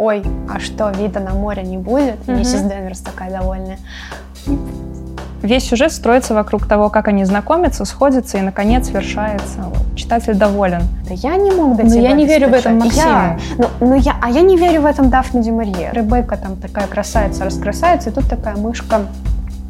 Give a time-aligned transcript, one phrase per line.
[0.00, 2.26] ой, а что, вида на море не будет?
[2.26, 2.38] Мгм.
[2.38, 3.78] Миссис Денверс такая довольная.
[5.42, 9.58] Весь сюжет строится вокруг того, как они знакомятся, сходятся и, наконец, свершается.
[9.58, 9.96] Вот.
[9.96, 10.82] Читатель доволен.
[11.06, 13.08] Да я не мог до Но я не верю в этом достучаться.
[13.08, 13.68] Я, Максиму.
[13.80, 15.90] ну, ну я, а я не верю в этом Дафне Дюмарье.
[15.92, 19.00] Ребекка там такая красавица, раскрасавица, и тут такая мышка,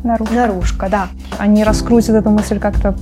[0.05, 0.33] Наружу.
[0.33, 1.09] наружка, да.
[1.39, 2.95] Они раскрутят эту мысль как-то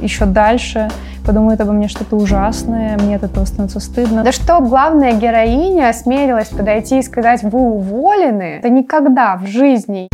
[0.00, 0.88] еще дальше,
[1.24, 4.22] подумают обо мне что-то ужасное, мне от этого становится стыдно.
[4.24, 8.60] Да что главная героиня осмелилась подойти и сказать, вы уволены?
[8.62, 10.08] Да никогда в жизни.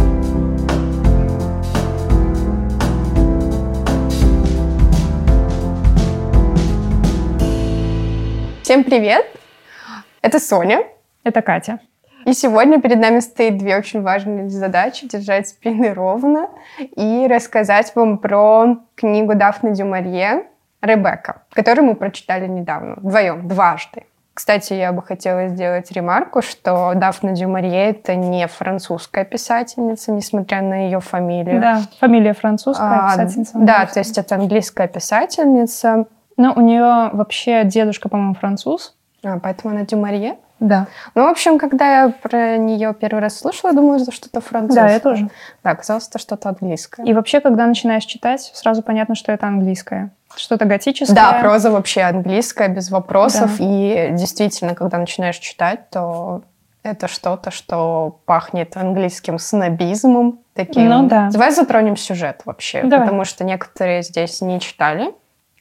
[8.62, 9.25] Всем привет!
[10.23, 10.83] Это Соня.
[11.23, 11.78] Это Катя.
[12.25, 15.06] И сегодня перед нами стоит две очень важные задачи.
[15.06, 16.48] Держать спины ровно
[16.80, 20.47] и рассказать вам про книгу Дафны Дюмарье
[20.82, 24.04] «Ребекка», которую мы прочитали недавно, вдвоем, дважды.
[24.34, 30.84] Кстати, я бы хотела сделать ремарку, что Дафна Дюмарье— это не французская писательница, несмотря на
[30.84, 31.58] ее фамилию.
[31.58, 33.52] Да, фамилия французская, А, писательница.
[33.55, 36.05] да, то есть это английская писательница,
[36.36, 38.94] Ну, у нее вообще дедушка, по-моему, француз.
[39.24, 40.36] а, поэтому она Дюмарье.
[40.61, 40.86] Да.
[41.14, 44.86] Ну, в общем, когда я про нее первый раз слышала, думала, что что-то французское.
[44.86, 45.30] Да, я тоже.
[45.64, 47.05] Да, оказалось, это что-то английское.
[47.06, 50.11] И вообще, когда начинаешь читать, сразу понятно, что это английское.
[50.37, 51.15] Что-то готическое.
[51.15, 53.56] Да, проза вообще английская, без вопросов.
[53.59, 56.42] И действительно, когда начинаешь читать, то
[56.83, 60.41] это что-то, что пахнет английским снобизмом.
[60.55, 60.89] Таким.
[60.89, 61.29] Ну да.
[61.31, 63.07] Давай затронем сюжет вообще, Давай.
[63.07, 65.12] потому что некоторые здесь не читали.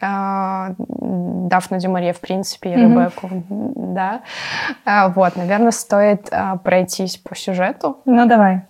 [0.02, 2.76] А, Дафна Дюмарье, в принципе, и.
[2.76, 4.22] Ребекку, да.
[4.86, 7.98] А, Вот, наверное, стоит а, пройтись по сюжету.
[8.06, 8.64] Ну, давай.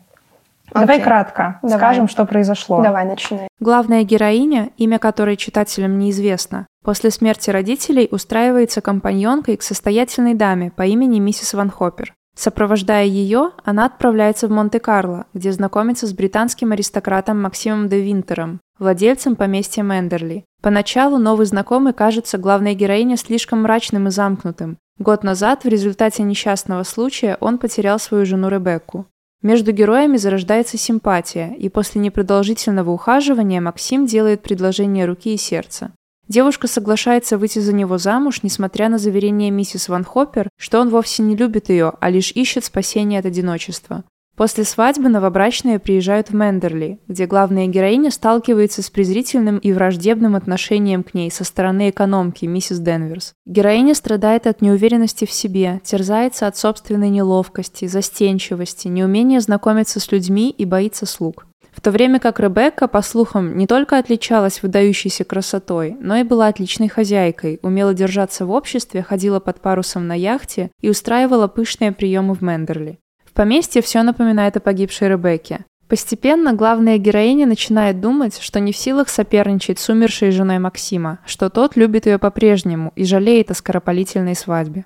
[0.81, 1.03] Давай Окей.
[1.03, 1.77] кратко Давай.
[1.77, 2.83] скажем, что произошло.
[2.83, 3.47] Давай, начинай.
[3.59, 10.83] Главная героиня, имя которой читателям неизвестно, после смерти родителей устраивается компаньонкой к состоятельной даме по
[10.83, 12.13] имени миссис Ван Хоппер.
[12.37, 19.37] Сопровождая ее, она отправляется в Монте-Карло, где знакомится с британским аристократом Максимом де Винтером, владельцем
[19.37, 20.43] поместья Мендерли.
[20.61, 24.77] Поначалу новый знакомый кажется главной героине слишком мрачным и замкнутым.
[24.99, 29.05] Год назад, в результате несчастного случая, он потерял свою жену Ребекку.
[29.41, 35.91] Между героями зарождается симпатия, и после непродолжительного ухаживания Максим делает предложение руки и сердца.
[36.27, 41.21] Девушка соглашается выйти за него замуж, несмотря на заверение миссис Ван Хоппер, что он вовсе
[41.21, 44.03] не любит ее, а лишь ищет спасения от одиночества.
[44.35, 51.03] После свадьбы новобрачные приезжают в Мендерли, где главная героиня сталкивается с презрительным и враждебным отношением
[51.03, 53.33] к ней со стороны экономки, миссис Денверс.
[53.45, 60.49] Героиня страдает от неуверенности в себе, терзается от собственной неловкости, застенчивости, неумения знакомиться с людьми
[60.49, 61.47] и боится слуг.
[61.71, 66.47] В то время как Ребекка, по слухам, не только отличалась выдающейся красотой, но и была
[66.47, 72.33] отличной хозяйкой, умела держаться в обществе, ходила под парусом на яхте и устраивала пышные приемы
[72.33, 72.99] в Мендерли.
[73.35, 75.65] Поместье все напоминает о погибшей Ребекке.
[75.89, 81.49] Постепенно главная героиня начинает думать, что не в силах соперничать с умершей женой Максима, что
[81.49, 84.85] тот любит ее по-прежнему и жалеет о скоропалительной свадьбе.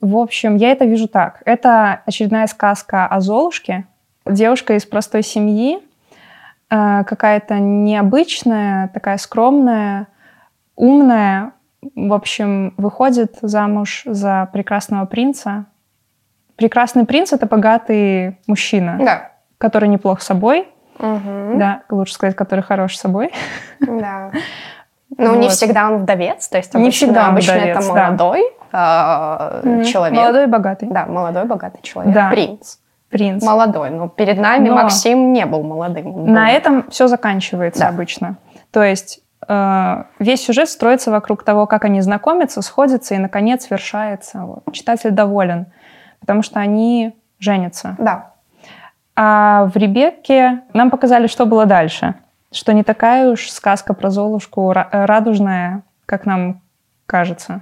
[0.00, 1.42] В общем, я это вижу так.
[1.44, 3.86] Это очередная сказка о Золушке.
[4.26, 5.78] Девушка из простой семьи,
[6.70, 10.08] э, какая-то необычная, такая скромная,
[10.74, 11.52] умная.
[11.94, 15.66] В общем, выходит замуж за прекрасного принца.
[16.56, 19.30] Прекрасный принц— это богатый мужчина, Да.
[19.58, 20.68] который неплох собой.
[20.98, 21.58] Мгм.
[21.58, 23.32] Да, лучше сказать, который хорош собой.
[23.80, 24.30] Да.
[25.18, 25.50] Ну, не Вот.
[25.52, 28.06] всегда он вдовец, то есть Не обычно, всегда он обычно вдовец, это да.
[28.06, 28.40] молодой
[28.72, 29.84] э, Мгм.
[29.84, 30.18] человек.
[30.18, 30.88] Молодой и богатый.
[30.88, 32.14] Да, молодой, богатый человек.
[32.14, 32.30] Да.
[32.30, 32.76] Принц.
[33.10, 33.42] Принц.
[33.44, 33.90] Молодой.
[33.90, 36.12] Но перед нами Но- Максим не был молодым.
[36.12, 37.88] был- На этом все заканчивается Да.
[37.90, 38.36] обычно.
[38.70, 44.44] То есть весь сюжет строится вокруг того, как они знакомятся, сходятся и, наконец, свершается.
[44.44, 44.72] Вот.
[44.72, 45.66] Читатель доволен,
[46.20, 47.96] потому что они женятся.
[47.98, 48.32] Да.
[49.14, 52.14] А в «Ребекке» нам показали, что было дальше.
[52.50, 56.62] Что не такая уж сказка про Золушку э, радужная, как нам
[57.06, 57.58] кажется.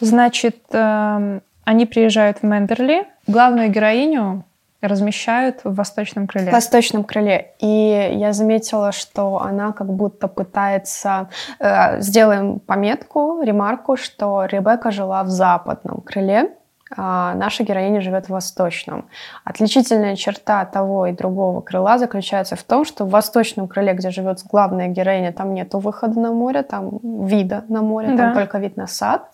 [0.00, 3.06] Значит, эм, они приезжают в Мендерли.
[3.26, 4.44] Главную героиню
[4.86, 6.50] размещают в восточном крыле.
[6.50, 7.52] В восточном крыле.
[7.60, 11.28] И я заметила, что она как будто пытается...
[11.58, 16.52] э, сделаем пометку, ремарку, что Ребекка жила в западном крыле,
[16.96, 19.08] а наша героиня живет в восточном.
[19.44, 24.40] Отличительная черта того и другого крыла заключается в том, что в восточном крыле, где живет
[24.44, 28.16] главная героиня, там нету выхода на море, там вида на море, Да.
[28.16, 29.30] там только вид на сад.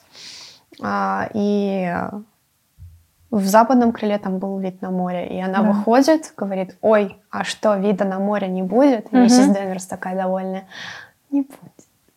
[0.82, 1.92] А, и
[3.30, 5.70] в западном крыле там был вид на море, и она Да.
[5.72, 9.12] выходит, говорит, ой, а что, вида на море не будет?
[9.12, 9.22] Мгм.
[9.22, 10.64] Миссис Денверс такая довольная.
[11.30, 11.56] Не будет.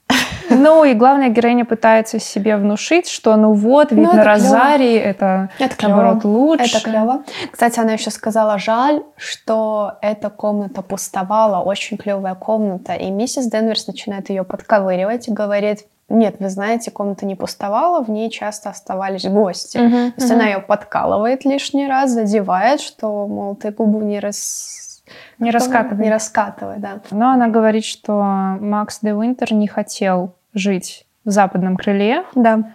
[0.50, 5.50] Ну и главная героиня пытается себе внушить, что ну вот, ведь Ну, на Розарии это,
[5.58, 5.92] Это клево.
[5.96, 6.78] наоборот лучше.
[6.78, 7.24] Это клево.
[7.52, 12.94] Кстати, она еще сказала, жаль, что эта комната пустовала, очень клевая комната.
[12.94, 18.10] И миссис Денверс начинает ее подковыривать и говорит, нет, вы знаете, комната не пустовала, в
[18.10, 19.78] ней часто оставались гости.
[19.78, 20.40] Мгм, То есть мгм.
[20.40, 25.02] она ее подкалывает лишний раз, задевает, что, мол, ты губу не рас...
[25.40, 26.06] Не раскатывай.
[26.06, 27.00] Не раскатывай, да.
[27.12, 32.24] Но она говорит, что Макс де Винтер не хотел жить в западном крыле.
[32.36, 32.74] Да.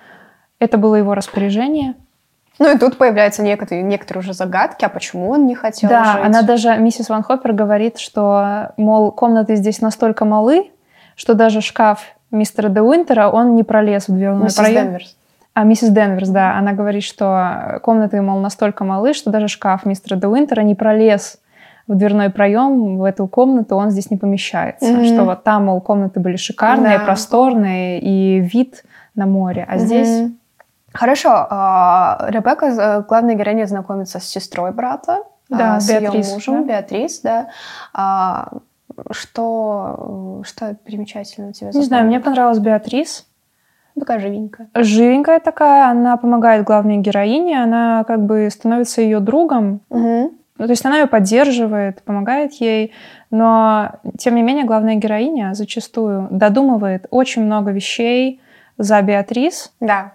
[0.59, 1.95] Это было его распоряжение.
[2.59, 6.25] Ну и тут появляются некоторые, некоторые уже загадки, а почему он не хотел да, жить.
[6.25, 10.73] она даже, миссис Ван Хоппер говорит, что, мол, комнаты здесь настолько малы,
[11.15, 14.85] что даже шкаф мистера де Уинтера, он не пролез в дверной Миссис проем.
[14.87, 15.17] Денверс.
[15.55, 20.17] А миссис Денверс, да, она говорит, что комнаты, мол, настолько малы, что даже шкаф мистера
[20.17, 21.39] де Уинтера не пролез
[21.89, 24.93] в дверной проем в эту комнату, он здесь не помещается.
[24.93, 25.05] Мгм.
[25.05, 27.05] Что вот там, мол, комнаты были шикарные, Да.
[27.05, 28.85] просторные и вид
[29.15, 29.67] на море.
[29.69, 30.21] А здесь...
[30.21, 30.39] Мгм.
[30.93, 31.31] Хорошо.
[31.51, 36.67] а, Ребекка, э, главная героиня, знакомится с сестрой брата, Да, а, с ее Беатрис, мужем,
[36.67, 36.73] да.
[36.75, 37.49] Беатрис, да.
[39.11, 41.71] Что, что примечательно у тебя?
[41.73, 43.27] Не знаю, мне понравилась Беатрис.
[43.99, 44.69] Такая живенькая.
[44.75, 49.81] Живенькая такая, она помогает главной героине, она как бы становится ее другом.
[49.91, 50.31] Мгм.
[50.59, 52.93] Ну, то есть она ее поддерживает, помогает ей,
[53.31, 58.41] но тем не менее главная героиня зачастую додумывает очень много вещей
[58.77, 60.13] за Беатрис, Да,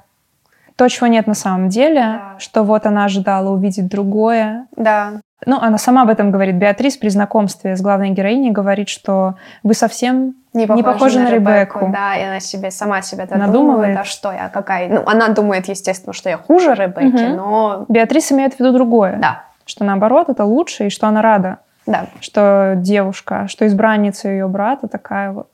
[0.75, 2.35] то, чего нет на самом деле, Да.
[2.39, 4.67] что вот она ожидала увидеть другое.
[4.75, 5.21] да.
[5.45, 6.55] Ну, она сама об этом говорит.
[6.55, 11.89] Беатрис при знакомстве с главной героиней говорит, что вы совсем Не похожа на Ребекку.
[11.91, 13.97] Да, и она себе сама себя Надумывает.
[13.97, 14.89] А что я, какая?
[14.89, 17.35] Ну, она думает, естественно, что я хуже Ребекки, Мгм.
[17.35, 17.85] но...
[17.89, 19.17] Беатрис имеет в виду другое.
[19.17, 22.07] Да, Что наоборот, это лучше, и что она рада, да.
[22.19, 25.49] что девушка, что избранница ее брата такая вот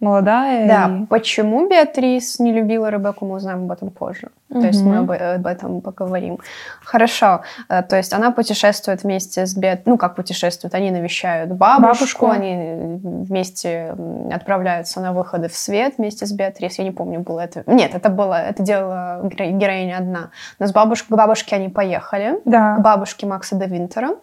[0.00, 0.68] молодая.
[0.68, 4.28] Да, и- почему Беатрис не любила Ребекку, мы узнаем об этом позже.
[4.52, 6.38] То есть мы об, об этом поговорим.
[6.82, 7.42] Хорошо.
[7.68, 9.82] Э, То есть она путешествует вместе с Беат...
[9.86, 10.74] Ну, как путешествуют?
[10.74, 12.26] Они навещают бабушку, Бабушку.
[12.30, 13.94] они э, вместе
[14.32, 16.78] отправляются на выходы в свет вместе с Беатрис.
[16.78, 17.62] Я не помню, было это...
[17.68, 18.42] Нет, это было...
[18.42, 20.30] Это делала геро- героиня одна.
[20.58, 21.04] Но с бабуш...
[21.04, 22.40] к бабушке они поехали.
[22.44, 24.16] Да, К бабушке Макса де Винтера.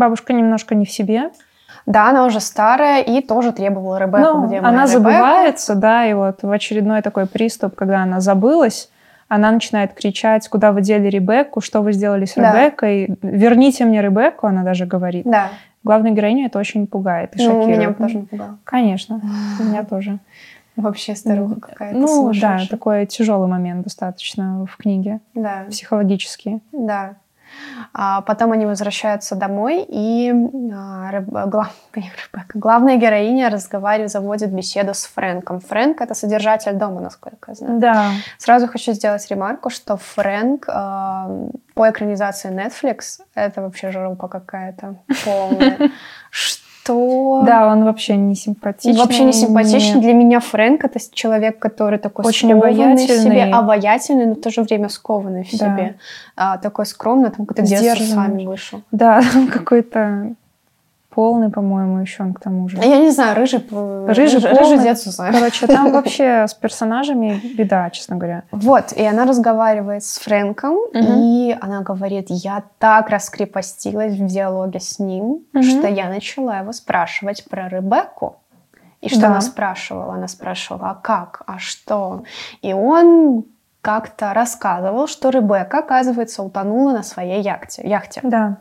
[0.00, 1.30] Бабушка немножко не в себе.
[1.86, 4.86] Да, она уже старая и тоже требовала Ребекку, Ну, где она Ребекка?
[4.88, 8.90] забывается, да, и вот в очередной такой приступ, когда она забылась,
[9.28, 12.52] она начинает кричать, куда вы дели Ребекку, что вы сделали с Да.
[12.52, 15.24] Ребеккой, верните мне Ребекку, она даже говорит.
[15.24, 15.48] Да.
[15.84, 17.98] Главную героиню это очень пугает и Ну, меня шокирует.
[17.98, 18.58] тоже напугало.
[18.64, 19.20] Конечно,
[19.60, 20.18] меня тоже.
[20.76, 26.60] Вообще старуха какая-то Ну да, такой тяжелый момент достаточно в книге, Да, психологический.
[26.72, 27.14] да.
[27.92, 30.32] А потом они возвращаются домой, и
[30.72, 31.22] а,
[32.54, 35.60] главная героиня разговаривает, заводит беседу с Фрэнком.
[35.60, 37.80] Фрэнк— это содержатель дома, насколько я знаю.
[37.80, 41.30] Да, Сразу хочу сделать ремарку, что Фрэнк а,
[41.74, 45.90] по экранизации Netflix— это вообще жопа какая-то полная.
[46.30, 46.60] Что?
[47.46, 49.00] да, он вообще не симпатичный.
[49.00, 49.94] Вообще не симпатичный.
[49.96, 53.22] не- Для меня Фрэнк это человек, который такой Очень скованный в обаятельный.
[53.22, 55.76] себе, обаятельный, но в то же время скованный в Да.
[55.76, 55.94] себе.
[56.36, 58.82] А, такой скромный, там какой-то детство с вами вышел.
[58.92, 59.22] Да,
[59.52, 60.34] какой-то
[61.10, 62.78] полный, по-моему, еще он к тому же.
[62.78, 64.78] Я не знаю, рыжий, Рыжий рыжий, полный.
[64.82, 65.32] дед Сузан.
[65.32, 68.44] Короче, там вообще с персонажами беда, честно говоря.
[68.52, 74.98] Вот, и она разговаривает с Фрэнком, и она говорит, я так раскрепостилась в диалоге с
[74.98, 78.36] ним, что я начала его спрашивать про Ребекку.
[79.00, 79.26] И что Да.
[79.28, 80.14] она спрашивала?
[80.14, 82.24] Она спрашивала, а как, а что?
[82.60, 83.44] И он
[83.80, 87.80] как-то рассказывал, что Ребекка, оказывается, утонула на своей яхте.
[87.88, 88.20] яхте.
[88.22, 88.58] Да.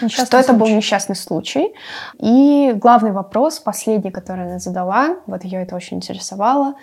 [0.00, 0.76] Несчастный что это был случай.
[0.76, 1.74] несчастный случай.
[2.18, 6.74] И главный вопрос, последний, который она задала, вот ее это очень интересовало,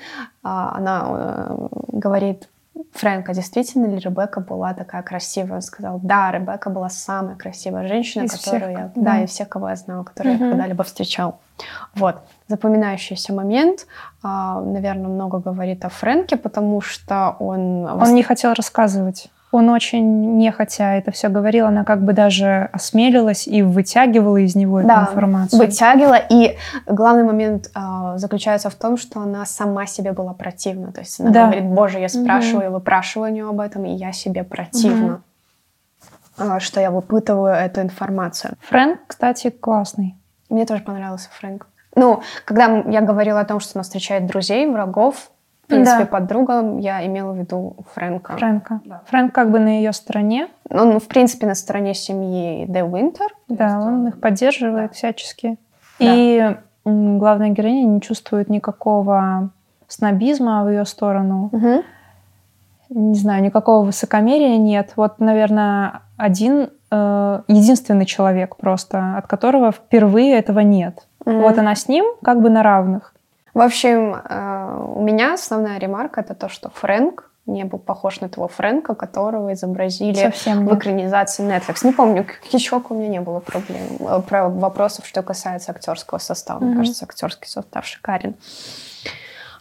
[0.43, 2.49] а, она э, говорит,
[2.93, 5.55] Фрэнк, а действительно ли Ребекка была такая красивая?
[5.55, 9.01] Он сказал, да, Ребекка была самая красивая женщина, Из которую всех, я, да.
[9.01, 10.51] да, и всех, кого я знала, которую я Мгм.
[10.51, 11.39] когда-либо встречал.
[11.95, 13.87] Вот, запоминающийся момент,
[14.23, 17.85] наверное, много говорит о Фрэнке, потому что он...
[17.85, 19.29] Он не хотел рассказывать.
[19.51, 21.65] Он очень нехотя это все говорил.
[21.67, 25.59] Она как бы даже осмелилась и вытягивала из него эту Да, информацию.
[25.59, 26.15] вытягивала.
[26.29, 30.93] И главный момент а, заключается в том, что она сама себе была противна.
[30.93, 31.45] То есть она Да.
[31.47, 35.21] говорит, боже, я спрашиваю, выпрашиваю у нее об этом, и я себе противна.
[36.37, 38.53] а, Что я выпытываю эту информацию.
[38.61, 40.15] Фрэнк, кстати, классный.
[40.49, 41.67] Мне тоже понравился Фрэнк.
[41.95, 45.29] Ну, когда я говорила о том, что она встречает друзей, врагов,
[45.71, 46.05] принципе, Да.
[46.05, 48.33] подруга, я имела в виду Фрэнка.
[48.33, 48.81] Фрэнка.
[48.85, 49.01] Да.
[49.07, 50.47] Фрэнк как бы на ее стороне.
[50.69, 53.27] Он, в принципе, на стороне семьи Де Уинтер.
[53.47, 54.93] Да, есть он их поддерживает да.
[54.93, 55.57] всячески.
[55.99, 56.05] Да.
[56.15, 59.49] И главная героиня не чувствует никакого
[59.87, 61.49] снобизма в ее сторону.
[61.51, 61.83] Мгм.
[62.89, 64.93] Не знаю, никакого высокомерия нет.
[64.97, 71.07] Вот, наверное, один э, единственный человек просто, от которого впервые этого нет.
[71.25, 71.41] Мгм.
[71.41, 73.13] Вот она с ним как бы на равных.
[73.53, 78.29] В общем, э, у меня основная ремарка это то, что Фрэнк не был похож на
[78.29, 81.85] того Фрэнка, которого изобразили Совсем в экранизации Netflix.
[81.85, 86.19] Не помню, к Хичкоку у меня не было проблем, э, про вопросов, что касается актерского
[86.19, 86.59] состава.
[86.59, 86.77] Мне Мгм.
[86.77, 88.35] кажется, актерский состав шикарен.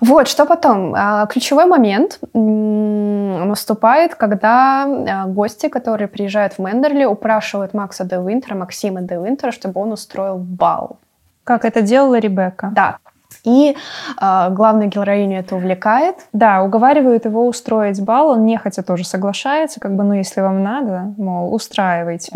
[0.00, 0.94] Вот, что потом?
[0.96, 9.02] А, Ключевой момент наступает, когда гости, которые приезжают в Мендерли, упрашивают Макса де Винтера, Максима
[9.02, 10.96] де Винтера, чтобы он устроил бал.
[11.44, 12.70] Как это делала Ребекка.
[12.74, 12.96] Да.
[13.44, 13.76] И
[14.16, 16.16] а, главную героиню это увлекает.
[16.32, 21.14] Да, уговаривают его устроить бал, он нехотя тоже соглашается, как бы, ну, если вам надо,
[21.16, 22.30] мол, устраивайте.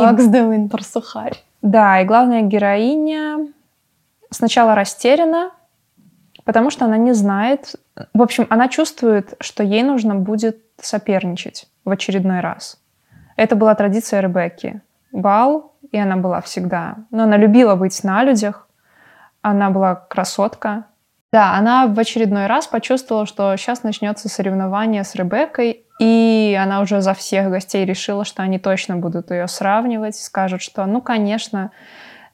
[0.00, 1.36] Макс Винтер сухарь.
[1.62, 3.46] Да, и главная героиня
[4.30, 5.50] сначала растеряна,
[6.44, 7.76] потому что она не знает.
[8.14, 12.78] В общем, она чувствует, что ей нужно будет соперничать в очередной раз.
[13.36, 14.80] Это была традиция Ребекки.
[15.12, 16.96] Бал, и она была всегда.
[17.10, 18.66] Но она любила быть на людях.
[19.42, 20.86] Она была красотка.
[21.32, 27.00] Да, она в очередной раз почувствовала, что сейчас начнется соревнование с Ребеккой, и она уже
[27.00, 31.70] за всех гостей решила, что они точно будут ее сравнивать, скажут, что, ну, конечно,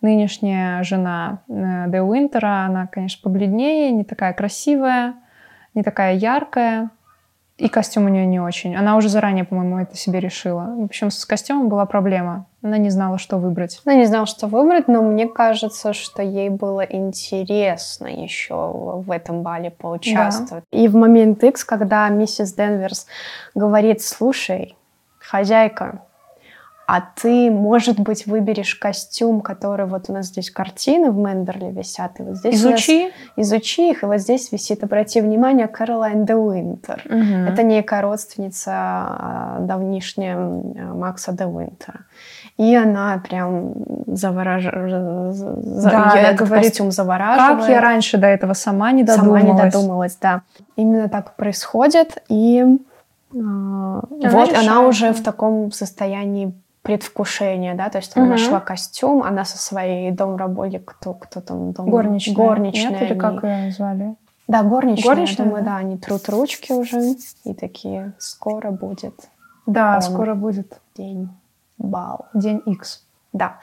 [0.00, 5.14] нынешняя жена э, Де Уинтера, она, конечно, побледнее, не такая красивая,
[5.74, 6.90] не такая яркая,
[7.56, 8.74] и костюм у нее не очень.
[8.74, 10.74] Она уже заранее, по-моему, это себе решила.
[10.76, 12.46] В общем, с костюмом была проблема.
[12.62, 13.80] Она не знала, что выбрать.
[13.84, 19.42] Она не знала, что выбрать, но мне кажется, что ей было интересно еще в этом
[19.42, 20.64] бале поучаствовать.
[20.72, 23.06] И в момент X, когда миссис Денверс
[23.54, 24.76] говорит, слушай,
[25.20, 26.02] хозяйка,
[26.90, 32.18] а ты, может быть, выберешь костюм, который вот у нас здесь картины в Мендерли висят,
[32.18, 33.12] и вот здесь у нас- Изучи.
[33.36, 37.02] изучи их, и вот здесь висит, обрати внимание, Кэролайн де Уинтер.
[37.06, 42.06] Это некая родственница а, давнишняя Макса де Уинтера.
[42.58, 43.72] И она прям
[44.06, 45.36] завораживает.
[45.84, 47.60] Да, она этот говорит, костюм завораживает.
[47.60, 49.44] Как я раньше до этого сама не Сама додумалась.
[49.64, 50.42] не додумалась, да.
[50.76, 52.22] Именно так происходит.
[52.28, 52.62] И
[53.32, 58.32] а, вот решает, она уже в таком состоянии предвкушения, да, то есть она Мгм.
[58.34, 61.90] нашла костюм, она со своей домработой, кто, кто там дом...
[61.90, 62.34] Горничная.
[62.34, 64.14] горничная Нет, или они- как ее звали?
[64.48, 65.70] Да, горничная, Горничная, я думаю, да.
[65.72, 69.14] да, они трут ручки уже и такие, скоро будет
[69.66, 70.02] Да, Он.
[70.02, 71.28] скоро будет день
[71.78, 72.26] бал.
[72.34, 73.04] день X.
[73.32, 73.58] Да.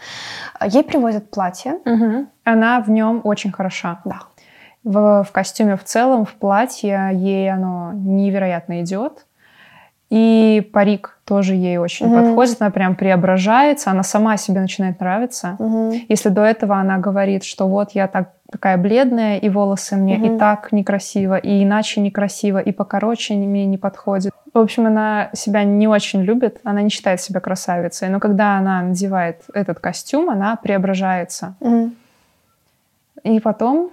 [0.66, 1.80] Ей привозят платье.
[2.44, 4.02] Она в нем очень хороша.
[4.06, 4.20] Да.
[4.84, 9.25] В, в костюме в целом, в платье ей оно невероятно идет.
[10.10, 12.24] И парик тоже ей очень Мгм.
[12.24, 12.58] подходит.
[12.62, 13.92] Она прям преображается.
[13.92, 15.58] Она сама себе начинает нравиться.
[16.08, 20.36] Если до этого она говорит, что вот я так, такая бледная, и волосы мне Мгм.
[20.36, 24.32] и так некрасиво, и иначе некрасиво, и покороче мне не подходит.
[24.54, 28.08] В общем, она себя не очень любит, она не считает себя красавицей.
[28.10, 31.56] Но когда она надевает этот костюм, она преображается.
[31.60, 31.96] Мгм.
[33.24, 33.90] И потом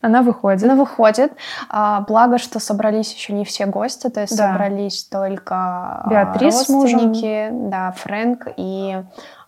[0.00, 0.62] она выходит.
[0.62, 1.32] Она выходит.
[1.68, 4.52] А, благо, что собрались еще не все гости, то есть Да.
[4.52, 9.02] собрались только а, Беатрис родственники, да, Фрэнк и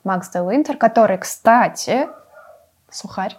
[0.04, 2.08] Макс де Уинтер, который, кстати,
[2.90, 3.36] сухарь.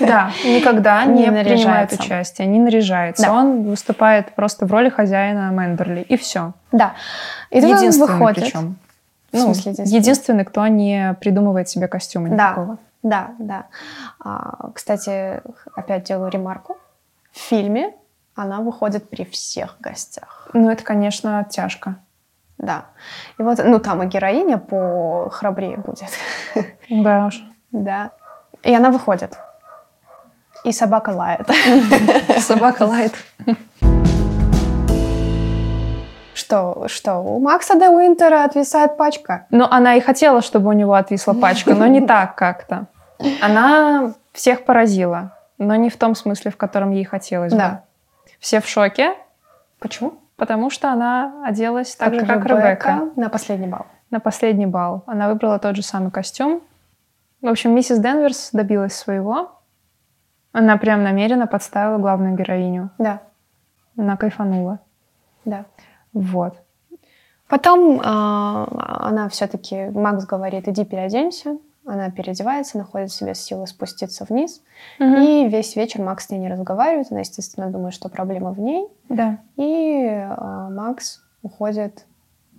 [0.00, 3.24] Да, никогда Не не, принимает участие, не наряжается.
[3.26, 3.32] Да.
[3.32, 6.00] Он выступает просто в роли хозяина Мендерли.
[6.02, 6.52] И все.
[6.72, 6.94] Да.
[7.50, 8.44] И тут он единственный выходит.
[8.44, 8.76] причем.
[9.32, 10.44] В Ну, смысле единственный?
[10.44, 12.34] кто не придумывает себе костюма Да.
[12.50, 12.78] никакого.
[13.02, 13.66] Да, да.
[14.18, 15.42] А, кстати,
[15.74, 16.78] опять делаю ремарку.
[17.32, 17.94] В фильме
[18.34, 20.48] она выходит при всех гостях.
[20.52, 21.96] Ну, это, конечно, тяжко.
[22.58, 22.86] Да.
[23.38, 26.10] И вот, ну, там и героиня по храбрее будет.
[26.90, 27.42] Да уж.
[27.72, 28.10] Да.
[28.62, 29.38] И она выходит.
[30.64, 31.48] И собака лает.
[32.40, 33.14] Собака лает.
[36.50, 39.46] Что, что, у Макса де Уинтера отвисает пачка.
[39.50, 42.86] Ну, она и хотела, чтобы у него отвисла пачка, но не так как-то.
[43.40, 47.58] Она всех поразила, но не в том смысле, в котором ей хотелось бы.
[47.58, 47.84] Да.
[48.40, 49.14] Все в шоке,
[49.78, 50.14] Почему?
[50.36, 53.10] потому что она оделась так же, как Ребекка.
[53.14, 53.86] на последний бал.
[54.10, 55.04] на последний бал.
[55.06, 56.62] Она выбрала тот же самый костюм.
[57.42, 59.52] В общем, миссис Денверс добилась своего.
[60.50, 62.90] Она прям намеренно подставила главную героиню.
[62.98, 63.20] Да,
[63.96, 64.80] Она кайфанула.
[65.44, 65.64] да.
[66.12, 66.54] Вот.
[67.48, 68.66] Потом а,
[69.08, 71.58] она все-таки, Макс говорит, иди переоденься.
[71.84, 74.62] Она переодевается, находит в себе силы спуститься вниз.
[75.00, 77.08] И весь вечер Макс с ней не разговаривает.
[77.10, 78.86] Она, естественно, думает, что проблема в ней.
[79.08, 79.38] Да.
[79.56, 82.04] И а, Макс уходит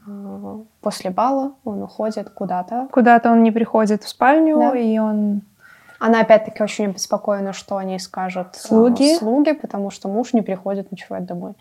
[0.05, 2.89] а, после бала, он уходит куда-то.
[2.91, 4.75] Куда-то он не приходит в спальню, Да.
[4.75, 5.43] и он
[6.00, 9.13] Она опять-таки очень обеспокоена, что они скажут Слуги.
[9.13, 11.53] э, слуги, потому что муж не приходит ночевать домой.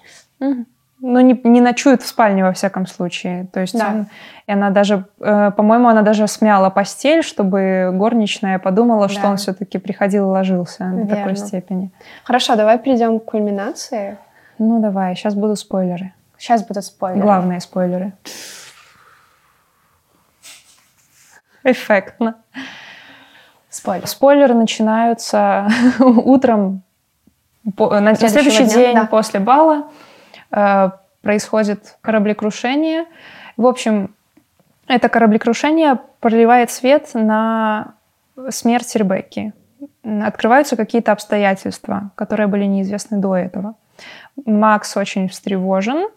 [1.03, 3.47] Ну, не, не ночует в спальне, во всяком случае.
[3.53, 3.89] То есть Да.
[3.89, 4.07] он-
[4.47, 9.31] и она даже, э, по-моему, она даже смяла постель, чтобы горничная подумала, что Да.
[9.31, 11.37] он все-таки приходил и ложился до такой Верно.
[11.37, 11.91] степени.
[12.25, 14.19] Хорошо, давай перейдем к кульминации.
[14.59, 16.13] Ну, давай, сейчас будут спойлеры.
[16.37, 17.23] Сейчас будут спойлеры.
[17.23, 18.13] Главные спойлеры.
[21.65, 22.35] Эффектно.
[23.69, 24.07] Спойлер.
[24.07, 25.69] Спойлеры начинаются
[26.01, 26.83] утром,
[27.77, 29.07] по- на, следующий дня, день да.
[29.07, 29.85] после бала
[30.51, 33.05] происходит кораблекрушение.
[33.57, 34.15] В общем,
[34.87, 37.95] это кораблекрушение проливает свет на
[38.49, 39.53] смерть Ребекки.
[40.03, 43.75] Открываются какие-то обстоятельства, которые были неизвестны до этого.
[44.45, 46.09] Макс очень встревожен.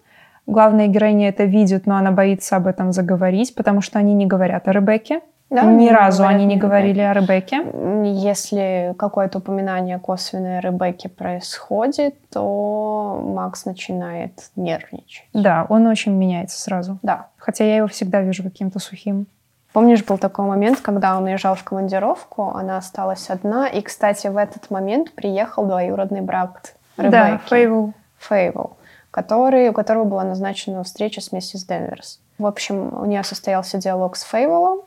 [0.47, 4.67] Главная героиня это видит, но она боится об этом заговорить, потому что они не говорят
[4.67, 5.21] о Ребекке.
[5.53, 7.63] Да, Ни разу они не говорили о Ребекке.
[8.03, 15.27] Если какое-то упоминание косвенное Ребекки происходит, то Макс начинает нервничать.
[15.31, 16.97] Да, он очень меняется сразу.
[17.03, 17.27] Да.
[17.37, 19.27] Хотя я его всегда вижу каким-то сухим.
[19.73, 24.37] Помнишь, был такой момент, когда он уезжал в командировку, она осталась одна, и, кстати, в
[24.37, 27.11] этот момент приехал двоюродный брат Ребекки.
[27.11, 27.93] Да, Фейвел.
[28.17, 28.77] Фейвел,
[29.11, 32.19] который, у которого была назначена встреча с миссис Денверс.
[32.37, 34.83] В общем, у нее состоялся диалог с Фейвелом, а,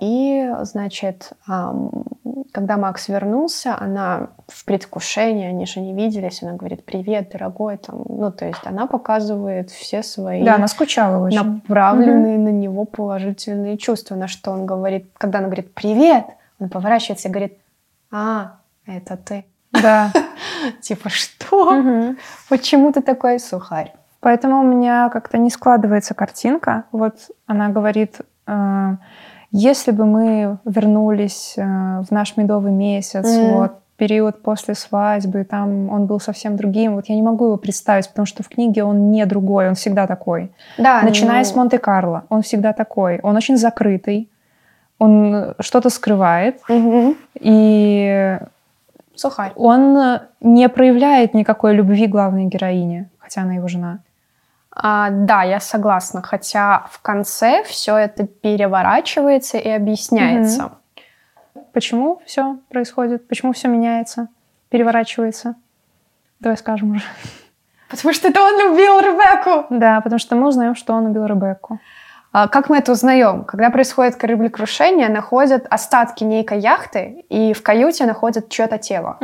[0.00, 1.32] и, значит,
[2.52, 8.02] когда Макс вернулся, она в предвкушении, они же не виделись, она говорит, привет, дорогой, там,
[8.08, 11.38] ну, то есть она показывает все свои Да, она скучала очень.
[11.38, 16.24] направленные на него положительные чувства, на что он говорит, когда она говорит «привет»,
[16.58, 17.58] он поворачивается и говорит
[18.10, 19.44] «а, это ты».
[19.72, 20.12] Да.
[20.80, 22.14] Типа, что?
[22.48, 23.94] Почему ты такой сухарь?
[24.20, 26.84] Поэтому у меня как-то не складывается картинка.
[26.92, 27.14] Вот
[27.46, 28.96] она говорит, э,
[29.52, 33.54] если бы мы вернулись э, в наш медовый месяц, Мгм.
[33.58, 36.94] вот период после свадьбы, там он был совсем другим.
[36.94, 40.06] Вот я не могу его представить, потому что в книге он не другой, он всегда
[40.06, 40.50] такой.
[40.78, 43.20] Да, Начиная ну, с Монте-Карло, он всегда такой.
[43.22, 44.30] Он очень закрытый,
[44.98, 47.14] он что-то скрывает, мгм.
[47.40, 48.38] и
[49.14, 49.52] Сухарь.
[49.56, 53.98] он э, не проявляет никакой любви главной героине, хотя она его жена.
[54.72, 56.22] А, да, я согласна.
[56.22, 60.72] Хотя в конце все это переворачивается и объясняется.
[61.72, 63.28] Почему все происходит?
[63.28, 64.28] Почему все меняется,
[64.68, 65.54] переворачивается?
[66.40, 67.04] Давай скажем уже.
[67.88, 69.66] Потому что это он любил Ребекку.
[69.70, 71.80] Да, потому что мы узнаем, что он убил Ребекку.
[72.32, 73.44] А как мы это узнаем?
[73.44, 79.18] Когда происходит кораблекрушение, находят остатки некой яхты, и в каюте находят чье-то тело.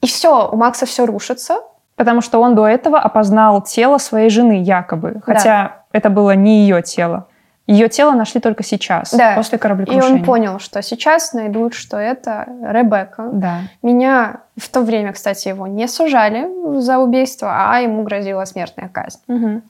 [0.00, 1.60] И все, у Макса все рушится.
[2.04, 5.22] Потому что он до этого опознал тело своей жены, якобы.
[5.24, 7.26] Хотя это было не ее тело.
[7.66, 9.34] Ее тело нашли только сейчас, Да.
[9.36, 10.18] после И кораблекрушения.
[10.20, 13.30] он понял, что сейчас найдут, что это Ребекка.
[13.32, 13.60] Да.
[13.82, 16.46] Меня в то время, кстати, его не сужали
[16.78, 19.62] за убийство, а ему грозила смертная казнь.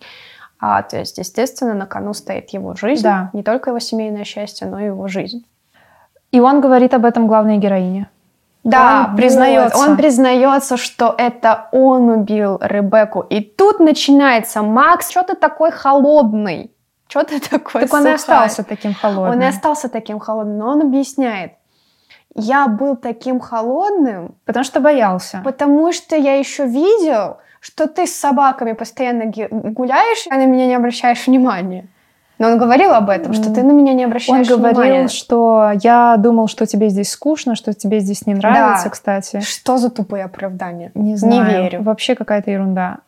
[0.58, 3.02] А, то есть, естественно, на кону стоит его жизнь.
[3.04, 3.30] Да.
[3.32, 5.44] Не только его семейное счастье, но и его жизнь.
[6.32, 8.08] И он говорит об этом главной героине.
[8.64, 9.78] Да, Он признается.
[9.78, 13.20] Он признается, что это он убил Ребекку.
[13.20, 16.70] И тут начинается Макс, что ты такой холодный?
[17.08, 19.32] Что ты такой Так он и сухарь?» остался таким холодным.
[19.34, 21.52] Он и остался таким холодным, но он объясняет.
[22.34, 25.40] Я был таким холодным, Потому что боялся.
[25.44, 30.74] потому что я еще видел, что ты с собаками постоянно гуляешь, а на меня не
[30.74, 31.86] обращаешь внимания.
[32.38, 35.08] Но он говорил об этом, что ты на меня не Он обращаешь говорил, внимания.
[35.08, 38.90] что я думал, что тебе здесь скучно, что тебе здесь не нравится, Да.
[38.90, 39.40] кстати.
[39.40, 40.90] Что за тупые оправдания?
[40.94, 41.62] Не знаю.
[41.62, 41.82] верю.
[41.82, 42.98] Вообще какая-то ерунда.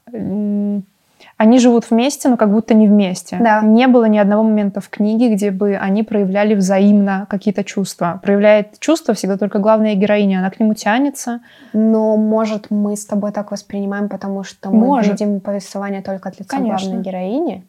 [1.39, 3.37] Они живут вместе, но как будто не вместе.
[3.39, 3.61] Да.
[3.61, 8.21] Не было ни одного момента в книге, где бы они проявляли взаимно какие-то чувства.
[8.23, 10.39] Проявляет чувства всегда только главная героиня.
[10.39, 11.41] Она к нему тянется.
[11.75, 15.12] Но, может, мы с тобой так воспринимаем, потому что мы Может.
[15.21, 16.89] видим повествование только от лица Конечно.
[16.89, 17.65] главной героини.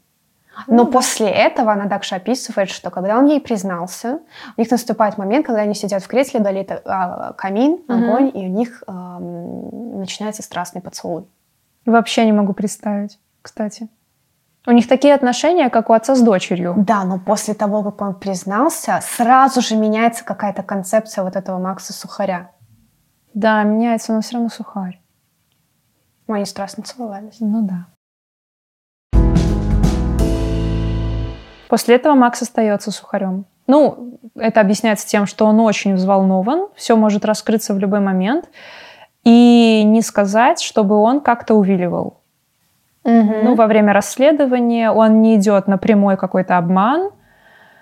[0.65, 0.91] Ну Но да.
[0.91, 4.20] после этого она также описывает, что когда он ей признался,
[4.58, 8.04] у них наступает момент, когда они сидят в кресле, горит а, камин, Мгм.
[8.04, 11.28] огонь, и у них ам, начинается страстный поцелуй.
[11.86, 13.88] Вообще не могу представить, кстати.
[14.65, 16.74] У них такие отношения, как у отца с дочерью.
[16.78, 21.93] Да, но после того, как он признался, сразу же меняется какая-то концепция вот этого Макса
[21.93, 22.52] Сухаря.
[23.34, 25.00] Да, меняется, но все равно сухарь.
[26.28, 27.38] Они страстно целовались.
[27.39, 27.86] Ну да.
[31.67, 33.45] После этого Макс остается сухарем.
[33.67, 38.49] Ну, это объясняется тем, что он очень взволнован, все может раскрыться в любой момент,
[39.23, 42.21] и не сказать, чтобы он как-то увиливал.
[43.03, 47.12] Ну, во время расследования он не идет на прямой какой-то обман.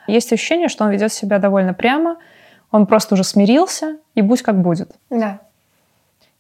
[0.06, 2.17] Есть ощущение, что он ведет себя довольно прямо.
[2.71, 4.91] Он просто уже смирился, и будь как будет.
[5.10, 5.39] Да.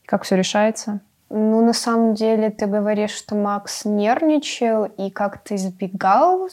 [0.05, 0.99] Как все решается.
[1.31, 6.49] Ну, на самом деле, ты говоришь, что Макс нервничал и как-то избегал.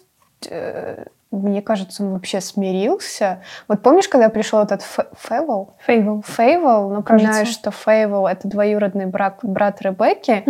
[0.50, 3.40] Э, Мне кажется, он вообще смирился.
[3.68, 5.72] Вот помнишь, когда пришел этот Ф- Фейвел?
[5.86, 6.22] Фейвел.
[6.26, 7.52] Фейвел, напоминаю, Кажется.
[7.60, 10.44] что Фейвел— это двоюродный брат, брат Ребекки,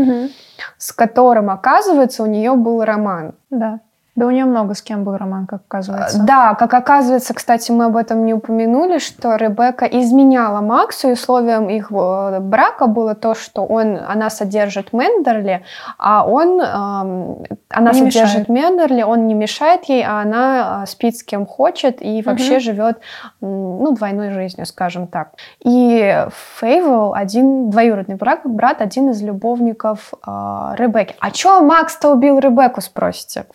[0.78, 3.34] с которым, оказывается, у нее был роман.
[3.50, 3.78] Да.
[4.14, 6.22] Да у нее много с кем был роман, как оказывается.
[6.22, 11.70] Да, как оказывается, кстати, мы об этом не упомянули, что Ребекка изменяла Максу, и условием
[11.70, 15.64] их э, брака было то, что он, она содержит Мендерли,
[15.96, 18.48] а он, эм, она Не содержит мешает.
[18.50, 22.98] Мендерли, он не мешает ей, а она э, спит с кем хочет и вообще живет,
[23.40, 25.30] м, ну, двойной жизнью, скажем так.
[25.64, 26.26] И
[26.60, 30.30] Фейвел, один двоюродный брат, брат один из любовников э,
[30.76, 31.14] Ребекки.
[31.18, 33.46] А чё Макс-то убил Ребекку, спросите?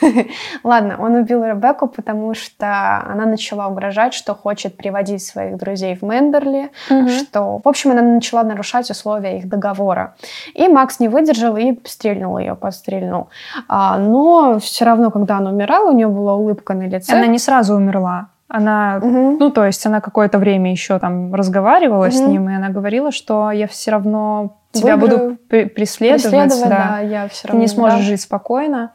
[0.64, 2.66] Ладно, он убил Ребекку, потому что
[3.06, 6.70] она начала угрожать, что хочет приводить своих друзей в Мендерли,
[7.08, 10.14] что, в общем, она начала нарушать условия их договора.
[10.54, 13.28] И Макс не выдержал и стрельнул ее, подстрельнул.
[13.68, 17.12] А, но все равно, когда она умирала, у нее была улыбка на лице.
[17.14, 18.28] Она не сразу умерла.
[18.48, 19.38] Она, Мгм.
[19.38, 22.30] ну, то есть она какое-то время еще там разговаривала с Мгм.
[22.30, 26.88] ним, и она говорила, что я все равно тебя Буду буду пре- преследовать, преследовать, да.
[26.90, 28.04] да, я все Ты равно не сможешь да.
[28.04, 28.92] жить спокойно.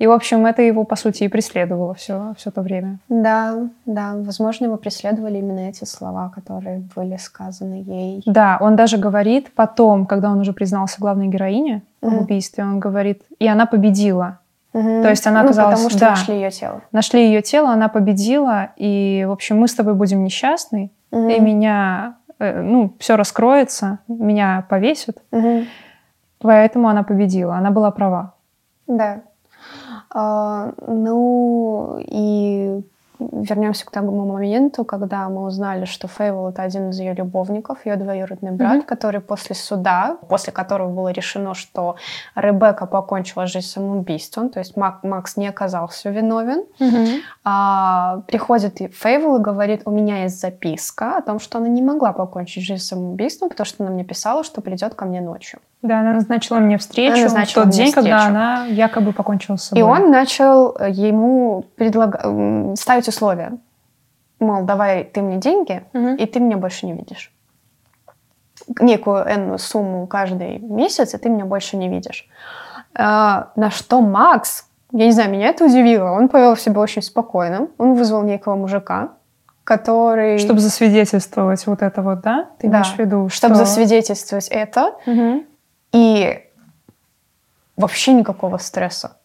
[0.00, 2.98] И, в общем, это его, по сути, и преследовало все, все то время.
[3.10, 8.22] Да, да, возможно, его преследовали именно эти слова, которые были сказаны ей.
[8.24, 12.16] Да, он даже говорит потом, когда он уже признался главной героине Мгм.
[12.16, 14.38] в убийстве, он говорит, и она победила.
[14.72, 15.02] Мгм.
[15.02, 16.10] То есть она ну, оказалась- потому что да.
[16.10, 16.80] нашли ее тело.
[16.92, 21.44] Нашли ее тело, она победила, и, в общем, мы с тобой будем несчастны, и Мгм.
[21.44, 25.18] меня, э, ну, все раскроется, меня повесят.
[25.30, 25.66] Мгм.
[26.38, 28.32] Поэтому она победила, она была права.
[28.86, 29.20] Да.
[30.12, 32.82] А, ну и
[33.32, 37.96] вернемся к тому моменту, когда мы узнали, что Фейвел это один из ее любовников, ее
[37.96, 38.82] двоюродный брат, Мгм.
[38.82, 41.96] который после суда, после которого было решено, что
[42.34, 46.64] Ребекка покончила жизнь самоубийством, то есть Мак- Макс не оказался виновен,
[47.44, 52.12] а, приходит Фейвел и говорит, у меня есть записка о том, что она не могла
[52.12, 55.60] покончить жизнь самоубийством, потому что она мне писала, что придет ко мне ночью.
[55.82, 58.36] Да, она назначила мне встречу Она в тот день, когда встречу.
[58.36, 59.80] она якобы покончила с собой.
[59.80, 63.58] И он начал э, ему предлага- м, ставить условия.
[64.40, 66.16] Мол, давай ты мне деньги, Мгм.
[66.16, 67.32] и ты меня больше не видишь.
[68.80, 72.28] Некую энную сумму каждый месяц, и ты меня больше не видишь.
[72.94, 77.68] А, на что Макс, я не знаю, меня это удивило, он повел себя очень спокойно.
[77.78, 79.10] Он вызвал некого мужика,
[79.64, 80.38] который...
[80.38, 82.48] Чтобы засвидетельствовать вот это вот, да?
[82.58, 83.64] Ты Да, имеешь в виду, чтобы что...
[83.64, 85.44] засвидетельствовать это, Мгм.
[85.92, 86.44] и
[87.76, 89.16] вообще никакого стресса.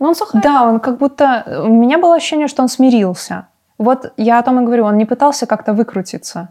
[0.00, 0.40] Но он сухой.
[0.40, 1.62] Да, он как будто...
[1.64, 3.46] У меня было ощущение, что он смирился.
[3.78, 6.48] Вот я о том и говорю, он не пытался как-то выкрутиться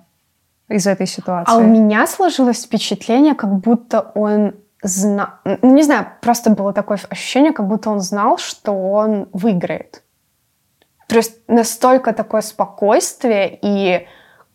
[0.69, 1.51] из этой ситуации.
[1.51, 5.27] А у меня сложилось впечатление, как будто он знал...
[5.43, 10.03] Ну, не знаю, просто было такое ощущение, как будто он знал, что он выиграет.
[11.07, 14.07] То есть настолько такое спокойствие и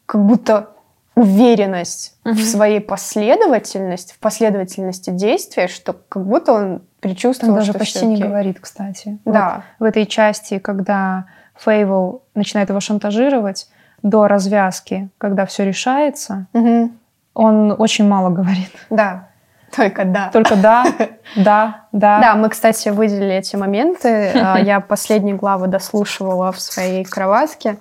[0.06, 0.70] как будто
[1.16, 2.38] уверенность в Мгм.
[2.38, 8.06] своей последовательности, в последовательности действия, что как будто он предчувствовал, Он даже что почти всё
[8.06, 9.18] не говорит, кстати.
[9.24, 9.62] Вот Да.
[9.78, 11.24] в этой части, когда
[11.58, 13.68] Фейвел начинает его шантажировать,
[14.02, 16.92] до развязки, когда все решается, Мгм.
[17.34, 18.70] он очень мало говорит.
[18.90, 19.28] Да.
[19.76, 20.28] Только да.
[20.32, 20.84] Только да,
[21.36, 22.20] да, да.
[22.20, 24.30] Да, мы, кстати, выделили эти моменты.
[24.34, 27.76] А, Я последние главы дослушивала в своей кроватке,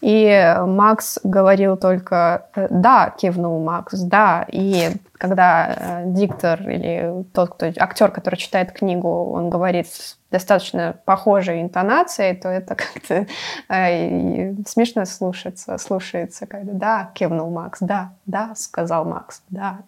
[0.00, 4.44] и Макс говорил только э, «да», кивнул Макс, «да».
[4.48, 10.96] И когда э, диктор или тот, кто актер, который читает книгу, он говорит с достаточно
[11.04, 13.26] похожей интонацией, то это как-то
[13.68, 19.78] э, смешно слушается, слушается, когда «да», кивнул Макс, «да», «да», сказал Макс, «да».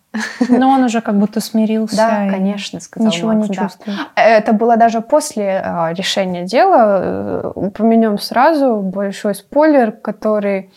[0.48, 1.96] Но он уже как будто смирился.
[1.96, 3.62] Да, конечно, сказал Ничего Макс, не да.
[3.62, 3.98] чувствует.
[4.14, 7.00] Это было даже после а, решения дела.
[7.02, 10.70] Э, Упомянем сразу большой спойлер, который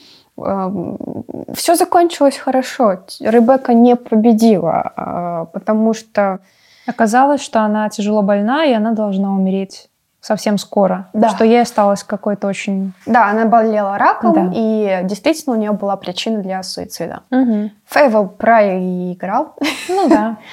[1.54, 3.04] все закончилось хорошо.
[3.20, 6.40] Ребекка не победила, а, потому что
[6.88, 11.10] Оказалось, что она тяжело больна, и она должна умереть совсем скоро.
[11.14, 11.30] Да.
[11.30, 12.94] Что ей осталось какой-то очень...
[13.06, 14.52] да, она болела раком, Да.
[14.54, 17.22] и действительно у нее была причина для суицида.
[17.32, 17.72] Мгм.
[17.86, 19.56] Фейвел проиграл.
[19.90, 20.38] Ну да.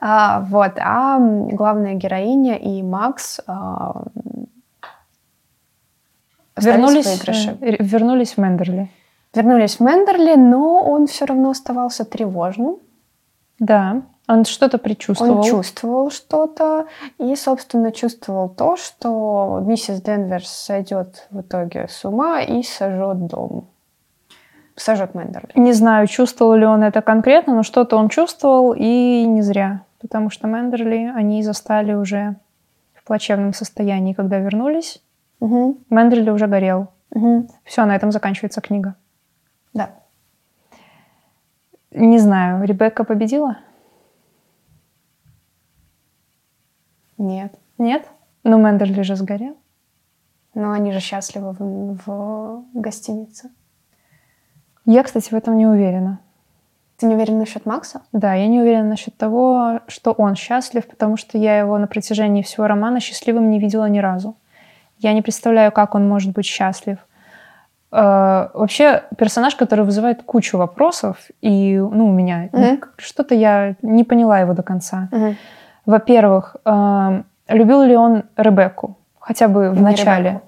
[0.00, 4.04] А, вот, а главная героиня и Макс а,
[6.56, 7.20] Вернулись,
[7.60, 8.90] э, вернулись в Мендерли.
[9.34, 12.78] Вернулись в Мендерли, но он все равно оставался тревожным.
[13.58, 14.02] Да.
[14.28, 15.38] Он что-то предчувствовал.
[15.38, 16.86] Он чувствовал что-то
[17.18, 23.68] и, собственно, чувствовал то, что миссис Денверс сойдет в итоге с ума и сожжет дом.
[24.76, 25.50] сожжет Мендерли.
[25.54, 29.82] Не знаю, чувствовал ли он это конкретно, но что-то он чувствовал, и не зря.
[30.00, 32.36] Потому что Мендерли они застали уже
[32.94, 35.02] в плачевном состоянии, когда вернулись.
[35.40, 35.78] Угу.
[35.90, 36.88] Мендерли уже горел.
[37.12, 37.48] Угу.
[37.64, 38.94] Все, на этом заканчивается книга.
[39.74, 39.90] Да.
[41.90, 43.58] Не знаю, Ребекка победила?
[47.16, 47.58] Нет.
[47.78, 48.06] Нет?
[48.44, 49.56] Ну, Мендерли же сгорел.
[50.54, 53.50] Но они же счастливы в, в гостинице.
[54.84, 56.20] Я, кстати, в этом не уверена.
[56.96, 58.02] Ты не уверена насчет Макса?
[58.12, 62.42] Да, я не уверена насчет того, что он счастлив, потому что я его на протяжении
[62.42, 64.36] всего романа счастливым не видела ни разу.
[64.98, 66.98] Я не представляю, как он может быть счастлив.
[67.90, 72.80] Э, вообще персонаж, который вызывает кучу вопросов, и ну, у меня Мгм.
[72.98, 75.08] что-то я не поняла его до конца.
[75.12, 75.34] Угу.
[75.86, 76.56] Во-первых,
[77.48, 78.98] любил ли он Ребекку?
[79.18, 80.40] Хотя бы в Не начале.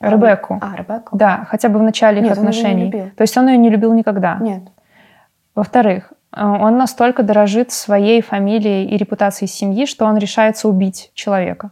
[0.00, 0.16] Ребекку.
[0.26, 0.58] Ребекку.
[0.60, 1.16] А, Ребекку?
[1.16, 2.84] Да, хотя бы в начале их Нет, он её не отношений.
[2.86, 3.04] любил.
[3.16, 4.36] То есть он ее не любил никогда.
[4.40, 4.62] Нет.
[5.54, 11.70] Во-вторых, э, он настолько дорожит своей фамилией и репутацией семьи, что он решается убить человека.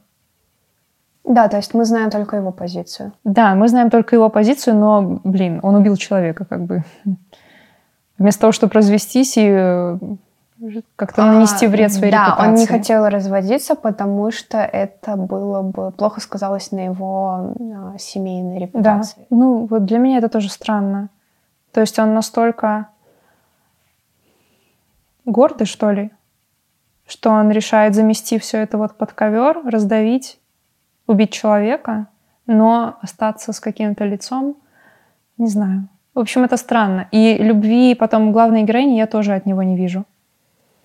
[1.24, 3.12] Да, то есть мы знаем только его позицию.
[3.24, 6.82] Да, мы знаем только его позицию, но, блин, он убил человека, как бы.
[8.18, 9.98] Вместо того, чтобы развестись и э,
[10.96, 12.48] как-то нанести А, вред своей да, репутации.
[12.48, 18.54] он не хотел разводиться, потому что это было бы плохо сказалось на его а, семейной
[18.58, 19.26] Да, репутации.
[19.30, 21.08] ну вот для меня это тоже странно.
[21.72, 22.88] То есть он настолько
[25.24, 26.10] гордый, что ли,
[27.06, 30.38] что он решает замести все это вот под ковер, раздавить,
[31.06, 32.06] убить человека,
[32.46, 34.56] но остаться с каким-то лицом,
[35.38, 35.88] не знаю.
[36.14, 37.08] В общем, это странно.
[37.10, 40.04] И любви потом главной героини я тоже от него не вижу.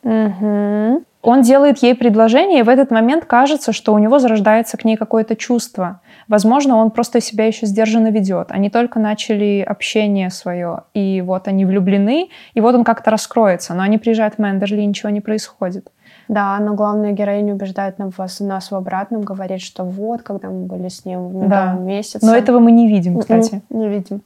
[0.04, 1.06] Мгм.
[1.22, 4.96] Он делает ей предложение, и в этот момент кажется, что у него зарождается к ней
[4.96, 6.00] какое-то чувство.
[6.30, 8.52] Возможно, он просто себя еще сдержанно ведет.
[8.52, 13.74] Они только начали общение свое, и вот они влюблены, и вот он как-то раскроется.
[13.74, 15.92] Но они приезжают в Мендерли, и ничего не происходит.
[16.28, 20.66] Да, но главная героиня убеждает нам, вас, нас в обратном, говорит, что вот, когда мы
[20.66, 21.74] были с ним в медовом Да.
[21.76, 22.26] месяце.
[22.26, 23.62] Но этого мы не видим, М-м, кстати.
[23.70, 24.22] Не видим.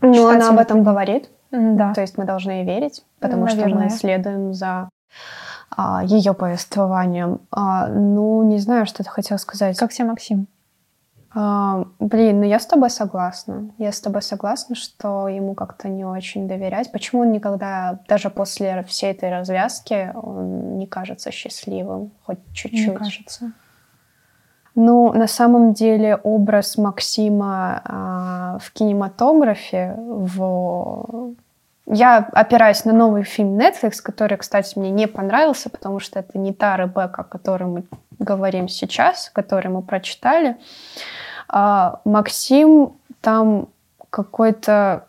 [0.00, 1.92] Но она Читатели об этом говорит, Да.
[1.92, 3.84] то есть мы должны ей верить, потому что Наверное.
[3.84, 4.88] мы следуем за
[6.04, 7.40] ее повествованием.
[7.50, 9.78] А, ну, не знаю, что ты хотела сказать.
[9.78, 10.46] Как тебе, Максим?
[11.32, 13.70] А, блин, ну я с тобой согласна.
[13.78, 16.90] Я с тобой согласна, что ему как-то не очень доверять.
[16.90, 22.94] Почему он никогда, даже после всей этой развязки, он не кажется счастливым, хоть чуть-чуть?
[22.94, 23.52] кажется.
[24.74, 31.34] Ну, на самом деле образ Максима а, в кинематографе, в...
[31.86, 36.52] Я опираюсь на новый фильм Netflix, который, кстати, мне не понравился, потому что это не
[36.52, 37.84] та Ребекка, о которой мы
[38.20, 40.56] говорим сейчас, который мы прочитали.
[41.48, 43.68] А, Максим там
[44.10, 45.08] какой-то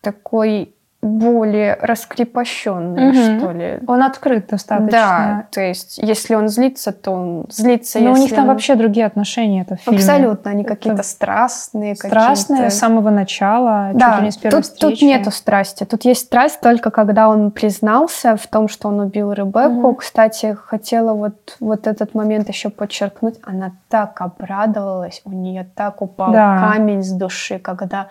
[0.00, 3.38] такой более раскрепощенный, Мгм.
[3.40, 3.80] что ли.
[3.88, 4.90] Он открыт достаточно.
[4.90, 7.98] Да, то есть если он злится, то он злится.
[7.98, 9.98] Но у них там он- вообще другие отношения это в фильме.
[9.98, 11.96] Абсолютно, они какие-то страстные.
[11.96, 12.74] Страстные какие-то.
[12.76, 15.00] с самого начала, чуть Да, ли не с первой тут, встречи.
[15.00, 15.84] тут нету страсти.
[15.84, 19.70] Тут есть страсть только когда он признался в том, что он убил Ребекку.
[19.88, 19.94] Мгм.
[19.96, 23.40] Кстати, хотела вот, вот этот момент еще подчеркнуть.
[23.42, 26.70] Она так обрадовалась, у нее так упал Да.
[26.72, 28.06] камень с души, когда...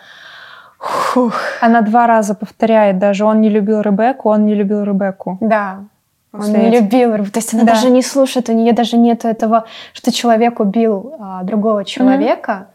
[0.82, 5.38] Фух, Она два раза повторяет даже, он не любил Ребекку, он не любил Ребекку.
[5.42, 5.80] да,
[6.34, 6.82] он После не этих.
[6.82, 7.26] любил.
[7.26, 7.74] То есть она Да.
[7.74, 12.68] даже не слушает, у нее даже нет этого, что человек убил а, другого человека.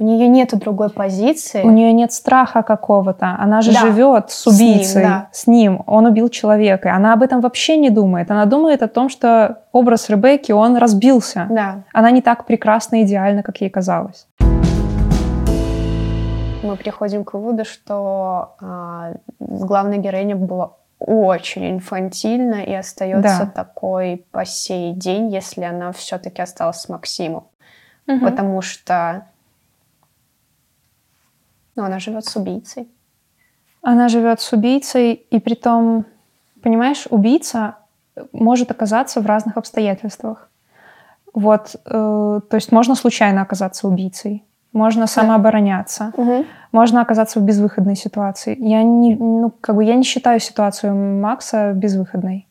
[0.00, 1.62] У нее нету другой позиции.
[1.64, 3.34] У нее нет страха какого-то.
[3.40, 3.80] Она же Да.
[3.80, 5.26] живет с С ним, убийцей, да.
[5.32, 5.82] с ним.
[5.86, 6.94] Он убил человека.
[6.94, 8.30] Она об этом вообще не думает.
[8.30, 11.46] Она думает о том, что образ Ребекки, он разбился.
[11.50, 11.80] Да.
[11.92, 14.28] Она не так прекрасна и идеальна, как ей казалось.
[16.62, 23.50] Мы приходим к выводу, что а, главная героиня была очень инфантильна и остается Да.
[23.50, 27.46] такой по сей день, если она все-таки осталась с Максимом.
[28.06, 28.20] Мгм.
[28.20, 29.26] Потому что
[31.76, 32.88] ну, она живет с убийцей.
[33.82, 36.04] Она живет с убийцей, и при том,
[36.60, 37.76] понимаешь, убийца
[38.32, 40.50] может оказаться в разных обстоятельствах.
[41.32, 46.12] Вот, э, то есть можно случайно оказаться убийцей, можно самообороняться,
[46.72, 48.56] можно оказаться в безвыходной ситуации.
[48.58, 52.47] Я не, ну, как бы я не считаю ситуацию Макса безвыходной.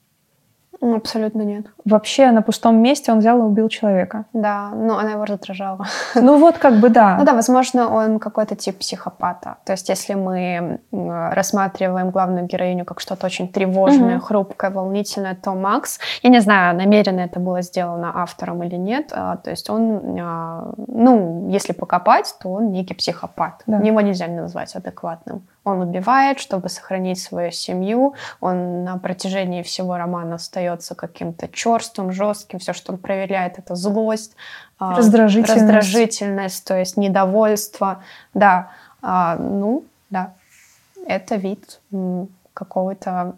[0.82, 1.66] Абсолютно нет.
[1.86, 4.26] Вообще на пустом месте он взял и убил человека.
[4.34, 5.86] Да, но она его раздражала.
[6.16, 7.18] Ну вот как бы да.
[7.20, 9.58] Ну да, возможно, он какой-то тип психопата.
[9.66, 14.22] То есть, если мы рассматриваем главную героиню как что-то очень тревожное, Мгм.
[14.22, 19.38] хрупкое, волнительное, то Макс, я не знаю, намеренно это было сделано автором или нет, а,
[19.38, 23.63] то есть он, а, ну, если покопать, то он некий психопат.
[23.68, 23.78] Да.
[23.78, 25.42] Его нельзя назвать адекватным.
[25.67, 28.13] Он убивает, чтобы сохранить свою семью.
[28.39, 32.60] Он на протяжении всего романа остается каким-то черствым, жестким.
[32.60, 34.38] Все, что он проверяет, это злость,
[34.80, 38.01] а, раздражительность, раздражительность то есть недовольство.
[38.34, 40.36] Да, а, ну, да,
[41.06, 41.82] это вид
[42.53, 43.36] какого-то...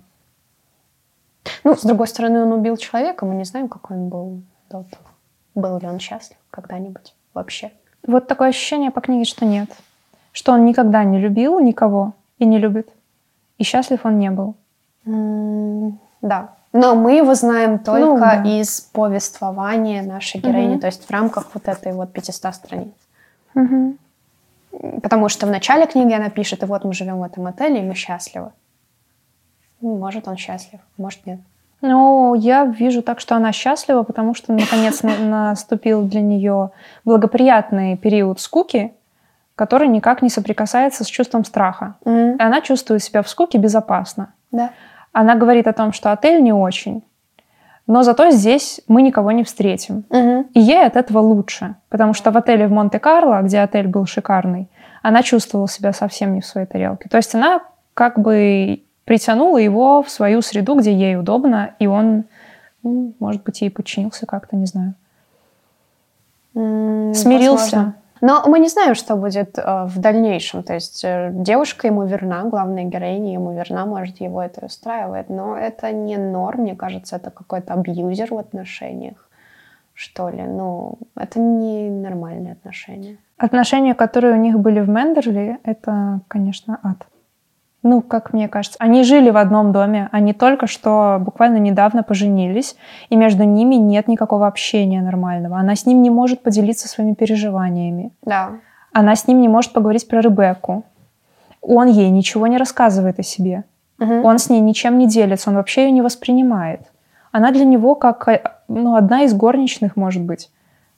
[1.64, 5.08] Ну, с другой стороны, он убил человека, мы не знаем, какой он был до того.
[5.56, 7.72] Был ли он счастлив когда-нибудь вообще.
[8.06, 9.72] Вот такое ощущение по книге, что нет.
[10.32, 12.90] Что он никогда не любил никого и не любит.
[13.58, 14.56] И счастлив он не был.
[15.06, 16.50] Mm, да.
[16.72, 18.44] Но мы его знаем ну только ну, да.
[18.44, 20.82] из повествования нашей героини, угу.
[20.82, 22.94] то есть в рамках вот этой вот 500 страниц.
[23.56, 23.96] Угу.
[25.02, 27.84] Потому что в начале книги она пишет, и вот мы живем в этом отеле, и
[27.84, 28.52] мы счастливы.
[29.82, 31.40] Ну, может, он счастлив, может, нет.
[31.82, 36.72] Ну, я вижу так, что она счастлива, потому что наконец наступил для нее
[37.06, 38.94] благоприятный период скуки,
[39.60, 41.96] который никак не соприкасается с чувством страха.
[42.06, 42.38] Mm-hmm.
[42.38, 44.34] И она чувствует себя в скуке безопасно.
[44.52, 44.70] Да.
[45.12, 47.04] Она говорит о том, что отель не очень,
[47.86, 50.06] но зато здесь мы никого не встретим.
[50.10, 50.46] Mm-hmm.
[50.54, 54.70] И ей от этого лучше, потому что в отеле в Монте-Карло, где отель был шикарный,
[55.04, 57.10] она чувствовала себя совсем не в своей тарелке.
[57.10, 57.60] То есть она
[57.94, 62.24] как бы притянула его в свою среду, где ей удобно, и он,
[62.84, 64.94] ну, может быть, ей подчинился как-то, не знаю.
[66.56, 67.76] Mm, Смирился.
[67.76, 67.96] Возможно.
[68.22, 70.64] Но мы не знаем, что будет э, в дальнейшем.
[70.64, 75.30] То есть э, девушка ему верна, главная героиня ему верна, может, его это устраивает.
[75.30, 79.30] Но это не норм, мне кажется, это какой-то абьюзер в отношениях,
[79.94, 80.44] что ли.
[80.44, 83.18] Ну, это не нормальные отношения.
[83.38, 87.08] Отношения, которые у них были в Мендерли, это, конечно, ад.
[87.82, 92.76] Ну, как мне кажется, они жили в одном доме, они только что буквально недавно поженились,
[93.10, 95.58] и между ними нет никакого общения нормального.
[95.58, 98.12] Она с ним не может поделиться своими переживаниями.
[98.24, 98.52] Да.
[98.92, 100.84] Она с ним не может поговорить про Ребекку.
[101.62, 103.64] Он ей ничего не рассказывает о себе.
[104.00, 104.24] Угу.
[104.24, 106.82] Он с ней ничем не делится, он вообще ее не воспринимает.
[107.32, 110.50] Она для него как э, ну, одна из горничных, может быть.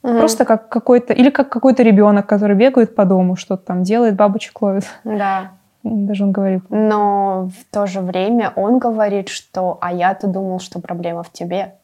[0.02, 0.18] Угу.
[0.18, 4.60] Просто как какой-то, или как какой-то ребенок, который бегает по дому, что-то там делает, бабочек
[4.62, 4.84] ловит.
[5.04, 5.52] Да.
[5.82, 6.62] Даже он говорит.
[6.70, 11.74] Но в то же время он говорит, что «а я-то думал, что проблема в тебе».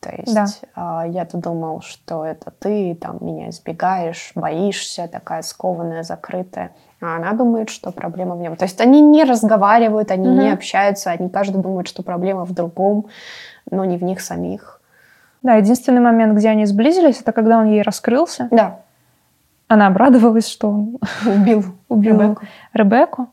[0.00, 0.46] То есть да.
[0.74, 6.72] а, я-то думал, что это ты там меня избегаешь, боишься, такая скованная, закрытая.
[7.00, 8.56] А она думает, что проблема в нем.
[8.56, 10.40] То есть они не разговаривают, они угу.
[10.40, 13.06] не общаются, они каждый думает, что проблема в другом,
[13.70, 14.80] но не в них самих.
[15.42, 18.48] Да, единственный момент, где они сблизились, это когда он ей раскрылся.
[18.50, 18.80] Да.
[19.68, 22.46] Она обрадовалась, что он убил, убил Ребекку.
[22.72, 23.28] Ребекку.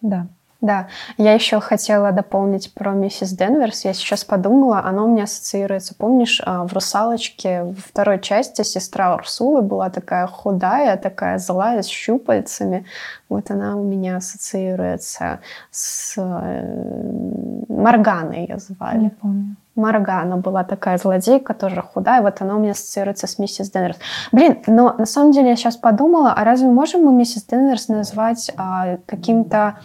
[0.00, 0.26] Да.
[0.64, 3.84] Да, я еще хотела дополнить про миссис Денверс.
[3.84, 5.94] Я сейчас подумала, она у меня ассоциируется.
[5.94, 11.86] Помнишь, а, в «Русалочке» во второй части сестра Урсулы была такая худая, такая злая, с
[11.86, 12.86] щупальцами.
[13.28, 18.98] Вот она у меня ассоциируется с э, Морганой ее звали.
[19.00, 19.56] Не помню.
[19.76, 23.98] Маргана была такая злодейка, тоже худая, вот она у меня ассоциируется с миссис Денверс.
[24.30, 28.52] Блин, но на самом деле я сейчас подумала, а разве можем мы миссис Денверс назвать
[28.56, 29.76] а, каким-то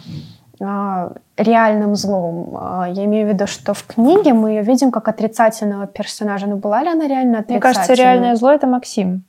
[0.60, 2.56] а, реальным злом.
[2.56, 6.46] А, я имею в виду, что в книге мы ее видим как отрицательного персонажа.
[6.46, 7.56] Но была ли она реально отрицательной?
[7.56, 9.24] Мне кажется, реальное зло— это Максим.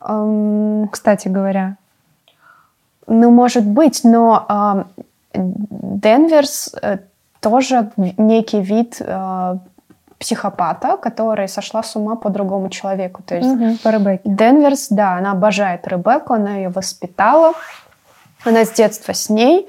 [0.00, 1.76] Um, Кстати говоря.
[3.06, 4.86] Ну, может быть, но uh,
[5.34, 7.00] Денверс uh,
[7.40, 9.58] тоже некий вид uh,
[10.18, 13.22] психопата, которая сошла с ума по другому человеку.
[13.22, 14.28] То есть угу, по Ребекке.
[14.28, 17.52] Денверс, да, она обожает Ребекку, она ее воспитала,
[18.44, 19.68] она с детства с ней.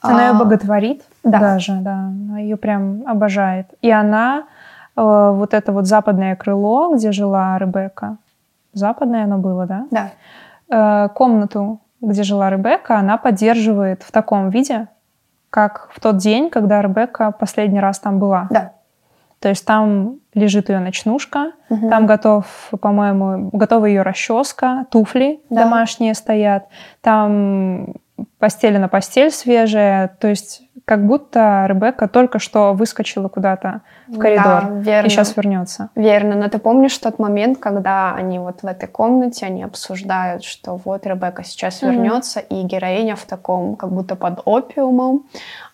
[0.00, 1.38] Она ее а, боготворит да.
[1.38, 1.94] даже, да.
[1.94, 3.68] Она ее прям обожает.
[3.80, 4.44] И она,
[4.96, 5.00] э,
[5.34, 8.18] вот это вот западное крыло, где жила Ребекка,
[8.74, 9.86] западное оно было, да?
[9.90, 10.10] Да.
[10.68, 14.88] Э, комнату, где жила Ребекка, она поддерживает в таком виде,
[15.48, 18.48] как в тот день, когда Ребекка последний раз там была.
[18.50, 18.72] Да.
[19.44, 21.90] То есть там лежит ее ночнушка, угу.
[21.90, 22.46] там готов,
[22.80, 25.64] по-моему, готова ее расческа, туфли да.
[25.64, 26.68] домашние стоят,
[27.02, 27.92] там
[28.44, 34.44] постели на постель свежая, то есть как будто Ребекка только что выскочила куда-то в коридор
[34.44, 35.06] да, верно.
[35.06, 35.88] и сейчас вернется.
[35.94, 40.78] Верно, но ты помнишь тот момент, когда они вот в этой комнате, они обсуждают, что
[40.84, 41.90] вот Ребекка сейчас mm-hmm.
[41.90, 45.24] вернется, и героиня в таком, как будто под опиумом,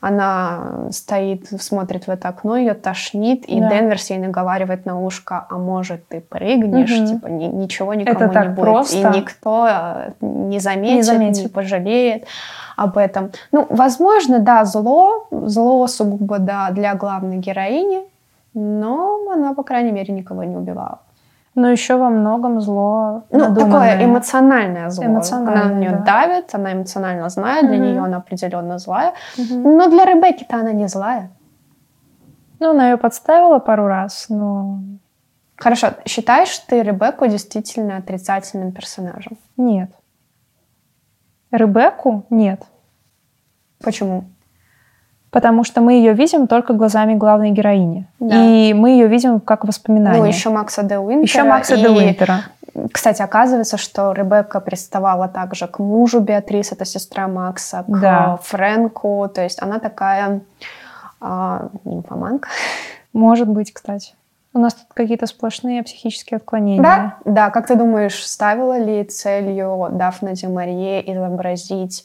[0.00, 3.68] она стоит, смотрит в это окно, ее тошнит, и да.
[3.68, 7.06] Денверс ей наговаривает на ушко, а может ты прыгнешь, mm-hmm.
[7.06, 8.96] типа ни, ничего никому это так не будет, просто.
[8.96, 11.42] и никто э, не заметит, не, заметит.
[11.42, 12.26] не пожалеет
[12.76, 13.30] об этом.
[13.52, 18.02] Ну, возможно, да, зло, зло сугубо, да, для главной героини,
[18.54, 20.98] но она, по крайней мере, никого не убивала.
[21.56, 23.64] Но еще во многом зло Ну, надуманное.
[23.64, 25.04] такое эмоциональное зло.
[25.04, 25.98] Эмоциональное, она на нее да.
[26.04, 27.82] давит, она эмоционально злая, для Мгм.
[27.86, 29.14] нее она определенно злая.
[29.36, 29.76] Мгм.
[29.76, 31.30] Но для Ребекки-то она не злая.
[32.60, 34.78] Ну, она ее подставила пару раз, но
[35.56, 39.36] Хорошо, считаешь ты Ребекку действительно отрицательным персонажем?
[39.56, 39.90] нет.
[41.52, 42.62] Ребекку нет.
[43.82, 44.24] Почему?
[45.30, 48.06] Потому что мы ее видим только глазами главной героини.
[48.18, 48.34] Да.
[48.34, 50.20] И мы ее видим как воспоминание.
[50.20, 51.22] Ну, еще Макса де Уинтера.
[51.22, 52.40] Еще Макса и, де Уинтера.
[52.92, 58.38] Кстати, оказывается, что Ребекка приставала также к мужу Беатрис, это сестра Макса, к Да.
[58.42, 59.30] Фрэнку.
[59.32, 60.40] То есть она такая
[61.20, 62.48] а, нимфоманка.
[63.12, 64.14] Может быть, кстати.
[64.52, 66.82] У нас тут какие-то сплошные психические отклонения.
[66.82, 67.50] Да, да.
[67.50, 72.04] Как ты думаешь, ставила ли целью Дафна Ди Марье изобразить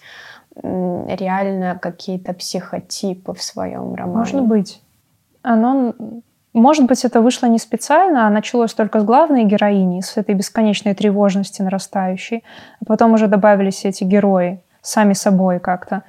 [0.62, 4.20] реально какие-то психотипы в своем романе?
[4.20, 4.82] Может быть.
[5.42, 5.96] Оно,
[6.54, 10.94] может быть, это вышло не специально, а началось только с главной героини, с этой бесконечной
[10.94, 12.44] тревожности нарастающей.
[12.80, 16.04] А потом уже добавились эти герои сами собой как-то.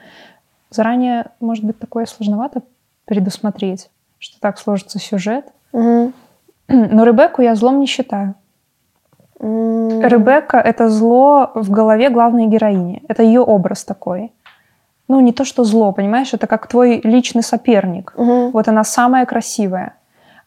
[0.68, 2.62] Заранее, может быть, такое сложновато
[3.06, 5.46] предусмотреть, что так сложится сюжет.
[5.72, 6.12] Мгм.
[6.68, 8.34] Но Ребекку я злом не считаю.
[9.40, 13.02] М, Ребекка— это зло в голове главной героини.
[13.08, 14.32] Это ее образ такой.
[15.08, 16.34] Ну, не то, что зло, понимаешь?
[16.34, 18.12] Это как твой личный соперник.
[18.52, 19.94] Вот она самая красивая.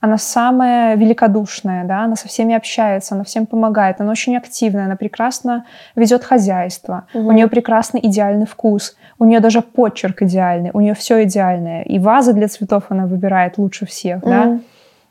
[0.01, 4.95] Она самая великодушная, да, она со всеми общается, она всем помогает, она очень активная, она
[4.95, 5.65] прекрасно
[5.95, 11.23] ведет хозяйство, у нее прекрасный идеальный вкус, у нее даже почерк идеальный, у нее все
[11.23, 14.59] идеальное, и вазы для цветов она выбирает лучше всех, да.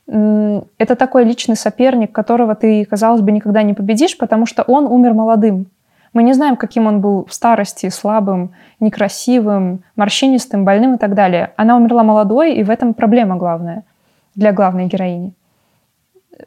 [0.09, 5.13] Это такой личный соперник, которого ты, казалось бы, никогда не победишь, потому что он умер
[5.13, 5.67] молодым.
[6.15, 11.53] Мы не знаем, каким он был в старости, слабым, некрасивым, морщинистым, больным и так далее.
[11.57, 13.85] Она умерла молодой, и в этом проблема главная
[14.35, 15.35] для главной героини.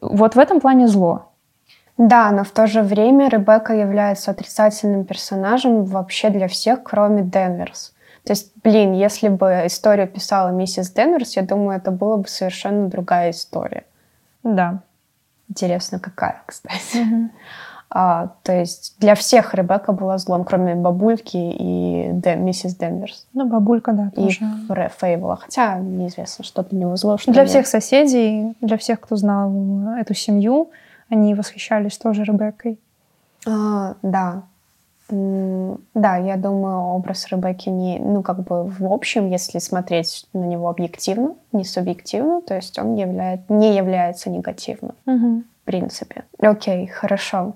[0.01, 1.27] Вот в этом плане зло.
[1.97, 7.93] Да, но в то же время Ребекка является отрицательным персонажем вообще для всех, кроме Денверс.
[8.23, 12.87] То есть, блин, если бы историю писала миссис Денверс, я думаю, это была бы совершенно
[12.87, 13.83] другая история.
[14.43, 14.79] Да.
[15.49, 17.29] Интересно, какая, кстати.
[17.93, 23.27] А, то есть для всех Ребекка была злом, кроме бабульки и Дэн- миссис Денверс.
[23.33, 24.39] Ну, бабулька, да, И тоже.
[24.69, 25.35] Фре- Фейвола.
[25.35, 27.49] Хотя неизвестно, что для него зло, что Для нет.
[27.49, 29.51] всех соседей, для всех, кто знал
[29.97, 30.69] эту семью,
[31.09, 32.79] они восхищались тоже Ребеккой.
[33.45, 34.43] А, да.
[35.11, 40.69] Да, я думаю, образ Ребекки не, ну, как бы в общем, если смотреть на него
[40.69, 46.23] объективно, не субъективно, то есть он являет, не является негативным, в принципе.
[46.39, 47.53] Окей, хорошо.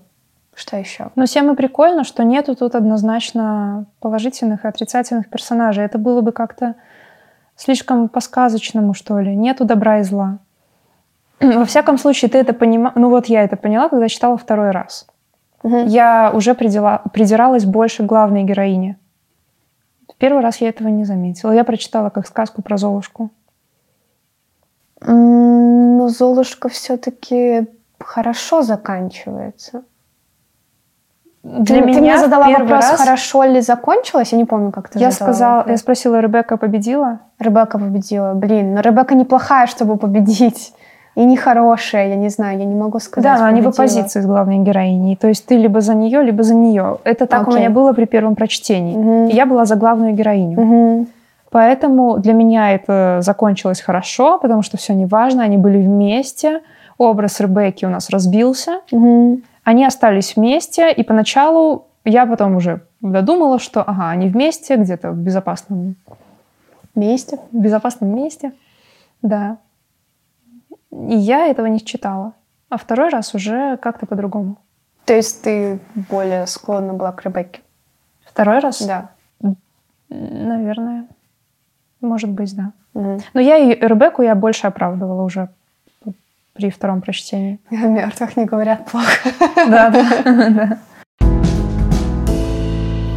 [0.54, 1.12] Что еще?
[1.16, 5.84] Но всем и прикольно, что нету тут однозначно положительных и отрицательных персонажей.
[5.84, 6.76] Это было бы как-то
[7.58, 9.36] слишком по-сказочному, что ли.
[9.36, 10.40] Нету добра и зла.
[11.42, 12.96] Во всяком случае, ты это понимаешь.
[12.96, 15.08] Ну вот я это поняла, когда читала второй раз.
[15.66, 15.88] Мгм.
[15.88, 18.98] Я уже придела- придиралась больше к главной героине.
[20.20, 21.52] Первый раз я этого не заметила.
[21.52, 23.32] Я прочитала как сказку про Золушку.
[25.02, 27.68] Но Золушка все-таки
[28.00, 29.84] хорошо заканчивается.
[31.44, 34.32] Для ты, меня ты мне задала вопрос, раз хорошо ли закончилось?
[34.32, 35.72] Я не помню, как ты я задала сказала, вопрос.
[35.72, 37.20] я спросила, Ребекка победила?
[37.40, 38.34] Ребекка победила.
[38.34, 40.74] Блин, но Ребекка неплохая, чтобы победить.
[41.16, 43.24] И не хорошая, я не знаю, я не могу сказать.
[43.24, 45.16] Да, но они в оппозиции с главной героиней.
[45.16, 46.98] То есть ты либо за нее, либо за нее.
[47.06, 47.62] Это так у Окей.
[47.62, 48.98] меня было при первом прочтении.
[48.98, 49.30] Мгм.
[49.30, 50.60] И Я была за главную героиню.
[50.60, 51.08] Мгм.
[51.52, 56.60] Поэтому для меня это закончилось хорошо, потому что все не важно, они были вместе.
[56.98, 58.82] Образ Ребекки у нас разбился.
[58.92, 59.44] Мгм.
[59.64, 65.18] Они остались вместе, и поначалу я потом уже додумала, что ага, они вместе, где-то в
[65.18, 65.96] безопасном,
[66.94, 67.40] Вместе.
[67.52, 68.52] в безопасном месте.
[69.22, 69.58] Да.
[70.96, 72.34] И я этого не читала.
[72.70, 74.58] А второй раз уже как-то по-другому.
[75.06, 75.80] То есть ты
[76.10, 77.62] более склонна была к Ребекке?
[78.26, 78.82] Второй раз?
[78.82, 79.10] Да.
[80.10, 81.08] Наверное.
[82.02, 82.72] Может быть, да.
[82.94, 83.20] Мгм.
[83.34, 85.50] Но я и Ребекку я больше оправдывала уже
[86.54, 87.60] при втором прочтении.
[87.70, 89.30] О мертвых не говорят плохо.
[89.68, 90.80] Да, да.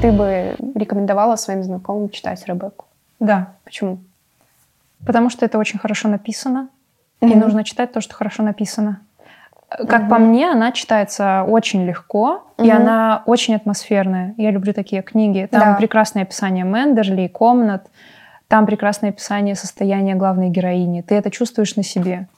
[0.03, 2.87] Ты бы рекомендовала своим знакомым читать Ребекку?
[3.20, 3.99] Да, Почему?
[5.05, 6.68] потому что это очень хорошо написано,
[7.21, 7.39] и Мгм.
[7.41, 9.01] нужно читать то, что хорошо написано.
[9.69, 10.09] Как Мгм.
[10.09, 12.77] по мне, она читается очень легко, и Мгм.
[12.77, 14.35] она очень атмосферная.
[14.39, 15.47] Я люблю такие книги.
[15.51, 15.75] Там Да.
[15.75, 17.87] прекрасное описание Мендерли и комнат,
[18.49, 21.03] там прекрасное описание состояния главной героини.
[21.03, 22.29] Ты это чувствуешь на себе.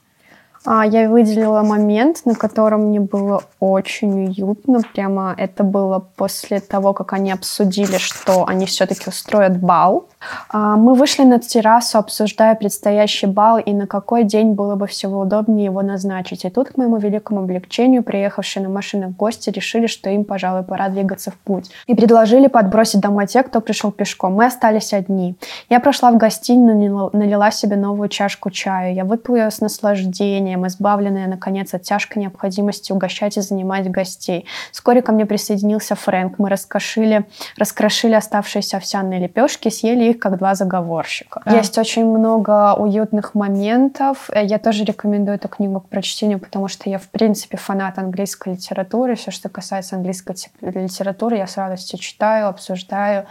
[0.66, 4.80] А, я выделила момент, на котором мне было очень уютно.
[4.92, 10.08] Прямо это было после того, как они обсудили, что они все-таки устроят бал.
[10.50, 15.20] А, мы вышли на террасу, обсуждая предстоящий бал и на какой день было бы всего
[15.20, 16.44] удобнее его назначить.
[16.44, 20.88] И тут, к моему великому облегчению, приехавшие на машинах гости решили, что им, пожалуй, пора
[20.88, 21.70] двигаться в путь.
[21.86, 24.34] И предложили подбросить домой тех, кто пришел пешком.
[24.34, 25.36] Мы остались одни.
[25.70, 28.92] Я прошла в гостиную, налила себе новую чашку чая.
[28.92, 34.44] Я выпила ее с наслаждением, избавленная, наконец, от тяжкой необходимости угощать и занимать гостей.
[34.72, 36.38] Вскоре ко мне присоединился Фрэнк.
[36.38, 37.24] Мы раскошили,
[37.56, 41.42] раскрошили оставшиеся овсяные лепешки, съели их как два заговорщика.
[41.44, 41.54] А.
[41.56, 44.28] Есть очень много уютных моментов.
[44.32, 48.54] Э, я тоже рекомендую эту книгу к прочтению, потому что я, в принципе, фанат английской
[48.54, 49.14] литературы.
[49.14, 53.26] Все, что касается английской литературы, я с радостью читаю, обсуждаю.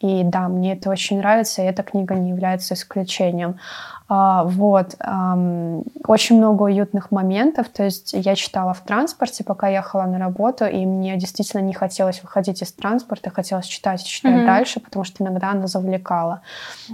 [0.00, 3.58] И да, мне это очень нравится, и эта книга не является исключением.
[4.06, 4.96] А, вот.
[6.06, 7.68] Очень много уютных моментов.
[7.68, 12.22] То есть я читала в транспорте, пока ехала на работу, и мне действительно не хотелось
[12.22, 14.46] выходить из транспорта, хотелось читать и читать mm-hmm.
[14.46, 16.42] дальше, потому что иногда она завлекала.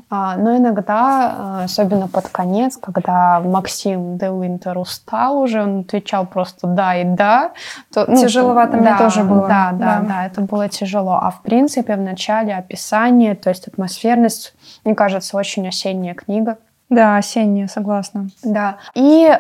[0.09, 6.27] А, но иногда, а, особенно под конец, когда Максим де Уинтер устал уже, он отвечал
[6.27, 7.53] просто «да» и «да».
[7.93, 9.49] То, ну, Тяжеловато да, мне тоже было.
[9.49, 11.19] Да, да, да, да, это было тяжело.
[11.21, 14.55] А в принципе в начале описание, то есть атмосферность,
[14.85, 16.59] мне кажется, очень осенняя книга.
[16.91, 18.27] Да, осенняя, согласна.
[18.43, 18.79] Да.
[18.95, 19.37] И э,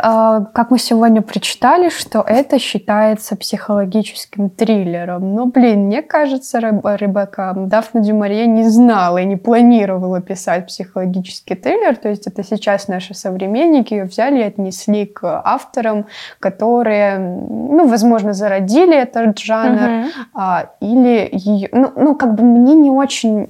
[0.54, 5.34] как мы сегодня прочитали, что это считается психологическим триллером.
[5.34, 11.96] Ну, блин, мне кажется, Ребекка Дафна Дюмарье не знала и не планировала писать психологический триллер.
[11.96, 16.06] То есть это сейчас наши современники ее взяли и отнесли к авторам,
[16.38, 19.80] которые, ну, возможно, зародили этот жанр.
[19.80, 20.06] Uh-huh.
[20.34, 21.68] А, или ее...
[21.72, 23.48] Ну, ну, как бы мне не очень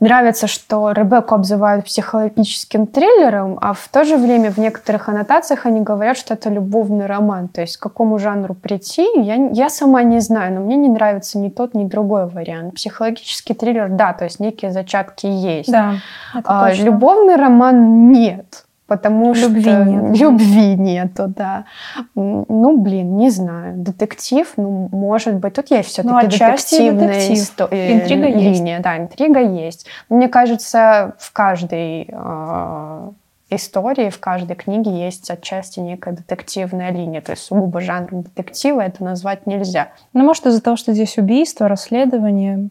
[0.00, 5.80] нравится, что Ребекку обзывают психологическим триллером, а в то же время в некоторых аннотациях они
[5.80, 7.48] говорят, что это любовный роман.
[7.48, 11.38] То есть к какому жанру прийти, я, я сама не знаю, но мне не нравится
[11.38, 12.74] ни тот, ни другой вариант.
[12.74, 15.70] Психологический триллер, да, то есть некие зачатки есть.
[15.70, 15.94] Да,
[16.44, 20.18] а, любовный роман нет потому любви что нет.
[20.18, 21.66] любви нету, да.
[22.16, 23.76] Ну, блин, не знаю.
[23.76, 27.38] Детектив, ну, может быть, тут есть все-таки ну, детективная детектив.
[27.38, 27.68] исто...
[27.70, 28.82] Э, интрига линия, есть.
[28.82, 29.86] да, интрига есть.
[30.08, 33.10] Мне кажется, в каждой э,
[33.50, 39.04] истории, в каждой книге есть отчасти некая детективная линия, то есть сугубо жанр детектива это
[39.04, 39.88] назвать нельзя.
[40.14, 42.70] Ну, может, из-за того, что здесь убийство, расследование.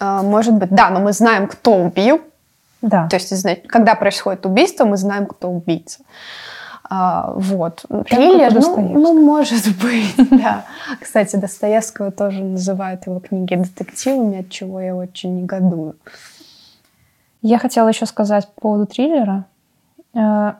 [0.00, 2.20] Э, может быть, да, но мы знаем, кто убил,
[2.82, 3.08] да.
[3.08, 6.00] То есть, когда происходит убийство, мы знаем, кто убийца.
[6.92, 7.84] А, вот.
[8.08, 10.64] Триллер, ну, ну, может быть, да.
[11.00, 15.94] Кстати, Достоевского тоже называют его книги детективами, от чего я очень негодую.
[17.42, 19.44] Я хотела еще сказать по поводу триллера.
[20.14, 20.54] Э,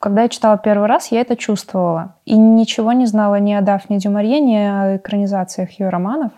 [0.00, 2.16] когда я читала первый раз, я это чувствовала.
[2.24, 6.32] И ничего не знала ни о Дафне Дюмарье, ни о экранизациях ее романов.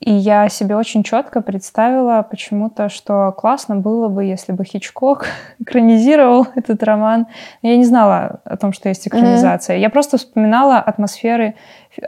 [0.00, 5.26] И я себе очень четко представила почему-то, что классно было бы, если бы Хичкок
[5.58, 7.26] экранизировал этот роман.
[7.60, 9.76] Я не знала о том, что есть экранизация.
[9.76, 9.80] Mm-hmm.
[9.80, 11.54] Я просто вспоминала атмосферы,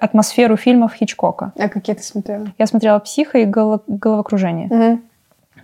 [0.01, 1.53] атмосферу фильмов Хичкока.
[1.59, 2.47] А какие ты смотрела?
[2.59, 4.69] Я смотрела «Психо» и «Головокружение».
[4.69, 4.99] Mm-hmm.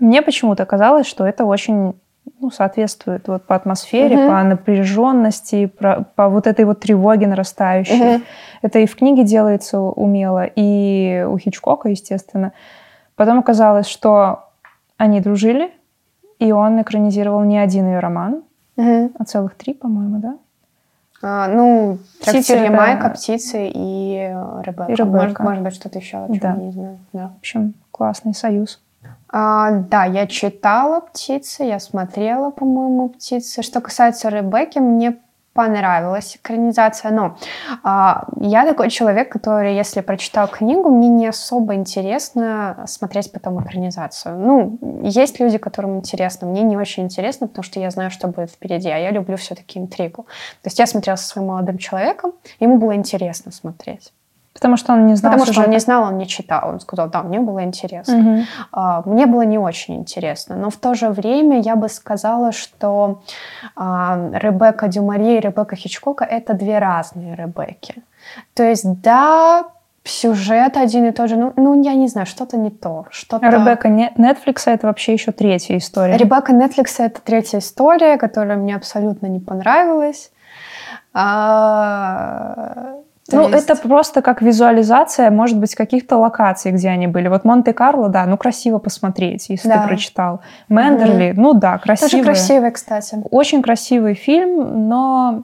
[0.00, 1.94] Мне почему-то казалось, что это очень
[2.40, 4.28] ну, соответствует вот по атмосфере, uh-huh.
[4.28, 8.16] по напряженности, по, по вот этой вот тревоге нарастающей.
[8.16, 8.22] Uh-huh.
[8.62, 12.52] Это и в книге делается умело, и у Хичкока, естественно.
[13.16, 14.48] Потом оказалось, что
[14.96, 15.70] они дружили,
[16.38, 18.42] и он экранизировал не один ее роман,
[18.76, 19.12] uh-huh.
[19.18, 20.38] а целых три, по-моему, да?
[21.20, 24.92] А, ну, птицы Ямайка, птицы и Ребекка.
[24.92, 25.04] И Ребекка.
[25.04, 26.50] Может, может быть, что-то еще, о чем да.
[26.50, 26.98] я не знаю.
[27.12, 27.28] Да.
[27.34, 28.80] В общем, классный союз.
[29.30, 33.62] А, да, я читала «Птицы», я смотрела, по-моему, «Птицы».
[33.62, 35.18] Что касается Ребекки, мне
[35.58, 37.36] понравилась экранизация, но
[37.82, 44.38] а, я такой человек, который, если прочитал книгу, мне не особо интересно смотреть потом экранизацию.
[44.38, 48.52] Ну, есть люди, которым интересно, мне не очень интересно, потому что я знаю, что будет
[48.52, 50.22] впереди, а я люблю все-таки интригу.
[50.62, 54.12] То есть я смотрела со своим молодым человеком, ему было интересно смотреть.
[54.58, 55.60] Потому что он не знал Потому сюжета.
[55.60, 56.68] что он не знал, он не читал.
[56.68, 58.18] Он сказал, да, мне было интересно.
[58.18, 58.42] Угу.
[58.72, 60.56] А, мне было не очень интересно.
[60.56, 63.20] Но в то же время я бы сказала, что
[63.76, 68.02] а, Ребекка Дюмари и Ребекка Хичкока— это две разные Ребекки.
[68.54, 69.64] То есть, да,
[70.02, 71.36] сюжет один и тот же.
[71.36, 73.06] Ну, ну я не знаю, что-то не то.
[73.10, 73.46] Что-то...
[73.48, 76.16] Ребекка Netflix это вообще еще третья история.
[76.16, 80.32] Ребекка Netflix это третья история, которая мне абсолютно не понравилась.
[81.14, 82.97] А
[83.30, 83.68] то ну, есть...
[83.68, 87.28] это просто как визуализация, может быть, каких-то локаций, где они были.
[87.28, 89.82] Вот Монте-Карло, да, ну красиво посмотреть, если да.
[89.82, 90.40] ты прочитал.
[90.70, 91.40] Мендерли, угу.
[91.42, 92.10] ну да, красивый.
[92.10, 93.18] Тоже красивый, кстати.
[93.30, 95.42] Очень красивый фильм, но...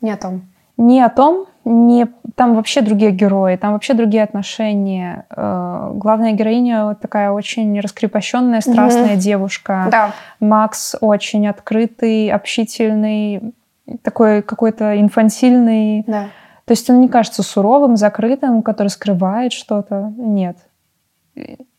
[0.00, 0.42] Не о том.
[0.78, 1.46] Не о том.
[1.64, 5.26] не там вообще другие герои, там вообще другие отношения.
[5.36, 9.16] Э, главная героиня такая очень раскрепощенная, страстная mm-hmm.
[9.16, 9.88] девушка.
[9.90, 10.12] Да.
[10.40, 13.54] Макс очень открытый, общительный,
[14.02, 16.04] такой какой-то инфантильный.
[16.06, 16.28] Да.
[16.68, 20.12] То есть он не кажется суровым, закрытым, который скрывает что-то.
[20.18, 20.58] Нет.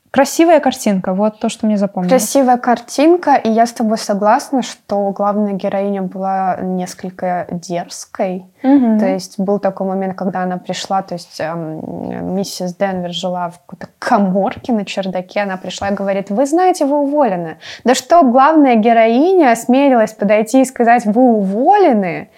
[0.09, 2.09] Красивая картинка, вот то, что мне запомнилось.
[2.11, 8.47] Красивая картинка, и я с тобой согласна, что главная героиня была несколько дерзкой.
[8.63, 8.97] Угу.
[8.97, 13.59] То есть был такой момент, когда она пришла, то есть эм, миссис Денвер жила в
[13.59, 17.59] какой-то коморке на чердаке, она пришла и говорит, вы знаете, вы уволены.
[17.83, 22.31] Да что главная героиня осмелилась подойти и сказать, вы уволены,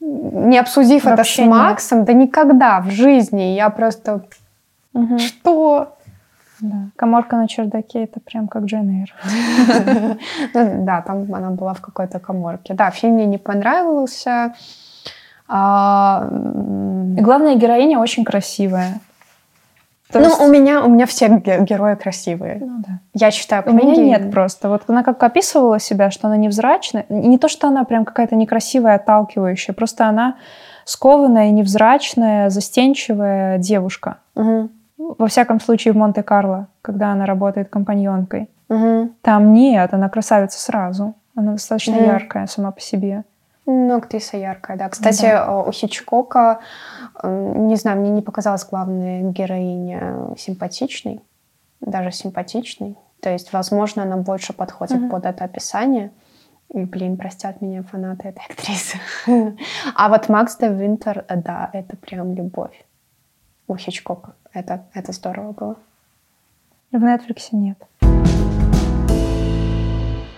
[0.00, 2.06] не обсудив Вообще это с Максом, нет.
[2.06, 3.54] да никогда в жизни.
[3.54, 4.24] Я просто...
[4.94, 5.18] Угу.
[5.18, 5.96] Что?
[6.60, 6.88] Да.
[6.96, 9.14] Коморка на чердаке это прям как Джен Эйр.
[10.54, 12.74] Ну да, там она была в какой-то коморке.
[12.74, 14.54] Да, фильм мне не понравился.
[15.46, 19.00] А, главная героиня очень красивая.
[20.12, 20.40] То ну, есть...
[20.40, 22.58] у меня у меня все герои красивые.
[22.60, 23.00] Ну, да.
[23.14, 23.84] Я читаю книги.
[23.84, 24.68] У меня нет просто.
[24.70, 27.04] Вот она как описывала себя, что она невзрачная.
[27.10, 29.74] Не то, что она прям какая-то некрасивая, отталкивающая.
[29.74, 30.36] Просто она
[30.84, 34.16] скованная, невзрачная, застенчивая девушка.
[34.34, 34.70] Угу.
[35.18, 38.48] Во всяком случае, в Монте-Карло, когда она работает компаньонкой.
[38.70, 39.10] Угу.
[39.20, 41.14] Там нет, она красавица сразу.
[41.36, 42.04] Она достаточно угу.
[42.04, 43.24] яркая сама по себе.
[43.70, 44.88] Ну, актриса яркая, да.
[44.88, 45.52] Кстати, да.
[45.52, 46.60] у Хичкока,
[47.22, 51.20] не знаю, мне не показалась главная героиня симпатичной,
[51.80, 52.96] даже симпатичной.
[53.20, 55.10] То есть, возможно, она больше подходит угу.
[55.10, 56.12] под это описание.
[56.70, 58.98] И, блин, простят меня фанаты этой актрисы.
[59.94, 62.84] А вот Макс де Винтер, да, это прям любовь
[63.66, 64.34] у Хичкока.
[64.52, 65.76] Это, это здорово было.
[66.92, 67.78] В Netflix нет.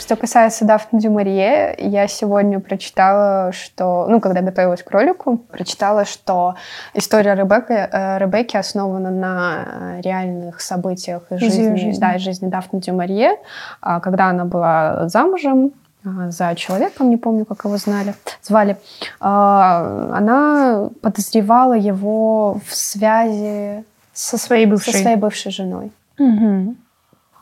[0.00, 6.54] Что касается Дафны Дюмарье, я сегодня прочитала, что, ну, когда готовилась к ролику, прочитала, что
[6.94, 12.00] история Ребекки, э, Ребекки основана на реальных событиях из жизни, жизни.
[12.00, 13.36] Да, из жизни Дафны Дюмарье,
[13.82, 15.72] а, когда она была замужем,
[16.02, 18.78] а, за человеком, не помню, как его знали, звали,
[19.18, 23.84] она подозревала его в связи
[24.14, 25.92] со своей бывшей, со своей бывшей женой.
[26.18, 26.74] Угу.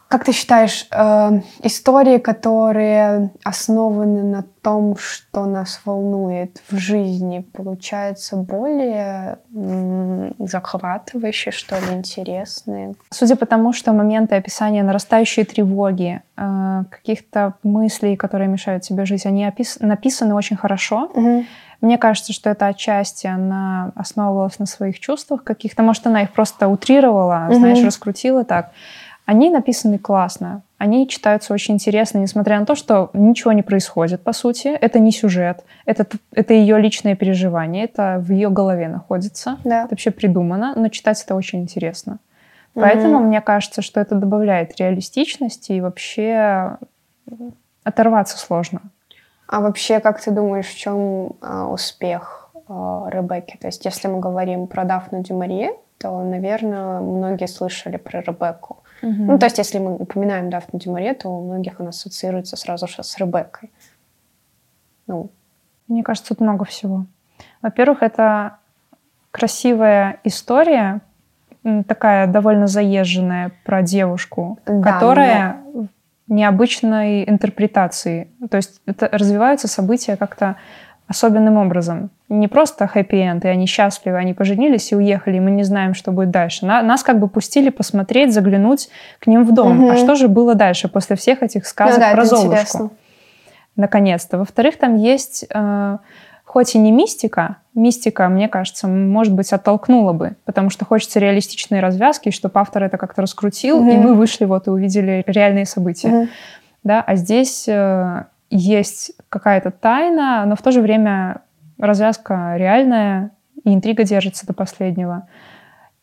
[0.09, 8.37] Как ты считаешь, э, истории, которые основаны на том, что нас волнует в жизни, получаются
[8.37, 12.95] более м, захватывающие, что ли, интересные?
[13.11, 19.27] Судя по тому, что моменты описания нарастающей тревоги, э, каких-то мыслей, которые мешают тебе жить,
[19.27, 21.11] они опис- написаны очень хорошо.
[21.15, 21.45] Угу.
[21.81, 25.83] Мне кажется, что это отчасти она основывалась на своих чувствах каких-то.
[25.83, 27.55] Может, она их просто утрировала, угу.
[27.55, 28.71] знаешь, раскрутила так.
[29.29, 34.33] Они написаны классно, они читаются очень интересно, несмотря на то, что ничего не происходит, по
[34.33, 34.69] сути.
[34.69, 39.59] Это не сюжет, это, это ее личное переживание, это в ее голове находится.
[39.65, 39.81] Да.
[39.81, 42.21] Это вообще придумано, но читать это очень интересно.
[42.73, 43.27] Поэтому mm-hmm.
[43.27, 46.79] мне кажется, что это добавляет реалистичности и вообще
[47.85, 48.81] оторваться сложно.
[49.47, 53.59] А вообще, как ты думаешь, в чем а, успех а, Ребекки?
[53.59, 58.79] То есть, если мы говорим про Дафну Дюмарье, то, наверное, многие слышали про Ребекку.
[59.03, 59.13] Угу.
[59.13, 63.03] Ну, то есть, если мы упоминаем Дафну Дюмаре, то у многих она ассоциируется сразу же
[63.03, 63.71] с Ребеккой.
[65.07, 65.31] Ну.
[65.89, 67.07] Мне кажется, тут много всего.
[67.63, 68.59] Во-первых, это
[69.31, 71.01] красивая история,
[71.87, 75.87] такая довольно заезженная про девушку, да, которая но...
[76.27, 78.29] необычной интерпретации.
[78.51, 80.57] То есть это развиваются события как-то
[81.09, 82.11] особенным образом.
[82.29, 86.13] Не просто хэппи-энд, и они счастливы, они поженились и уехали, и мы не знаем, что
[86.13, 86.67] будет дальше.
[86.67, 89.85] На, нас как бы пустили посмотреть, заглянуть к ним в дом.
[89.85, 89.91] Угу.
[89.91, 92.53] А что же было дальше после всех этих сказок ну, да, про Золушку?
[92.53, 92.91] Интересно.
[93.77, 94.39] Наконец-то.
[94.39, 95.99] Во-вторых, там есть, э,
[96.45, 101.81] хоть и не мистика, мистика, мне кажется, может быть, оттолкнула бы, потому что хочется реалистичной
[101.81, 103.91] развязки, чтобы автор это как-то раскрутил, угу.
[103.91, 106.09] и мы вышли вот и увидели реальные события.
[106.09, 106.29] Угу.
[106.85, 107.67] Да, а здесь...
[107.67, 111.43] Э, есть какая-то тайна, но в то же время
[111.79, 113.31] развязка реальная,
[113.65, 115.29] и интрига держится до последнего.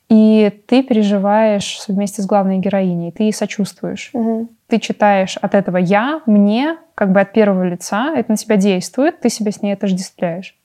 [0.08, 4.12] И ты переживаешь вместе с главной героиней, ты ей сочувствуешь.
[4.14, 4.50] Угу.
[4.68, 9.20] Ты читаешь от этого «я», «мне», как бы от первого лица, это на тебя действует,
[9.20, 10.56] ты себя с ней отождествляешь.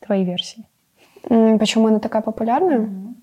[0.00, 0.64] Твои версии.
[1.58, 2.78] Почему она такая популярная?
[2.78, 3.14] Mm-hmm.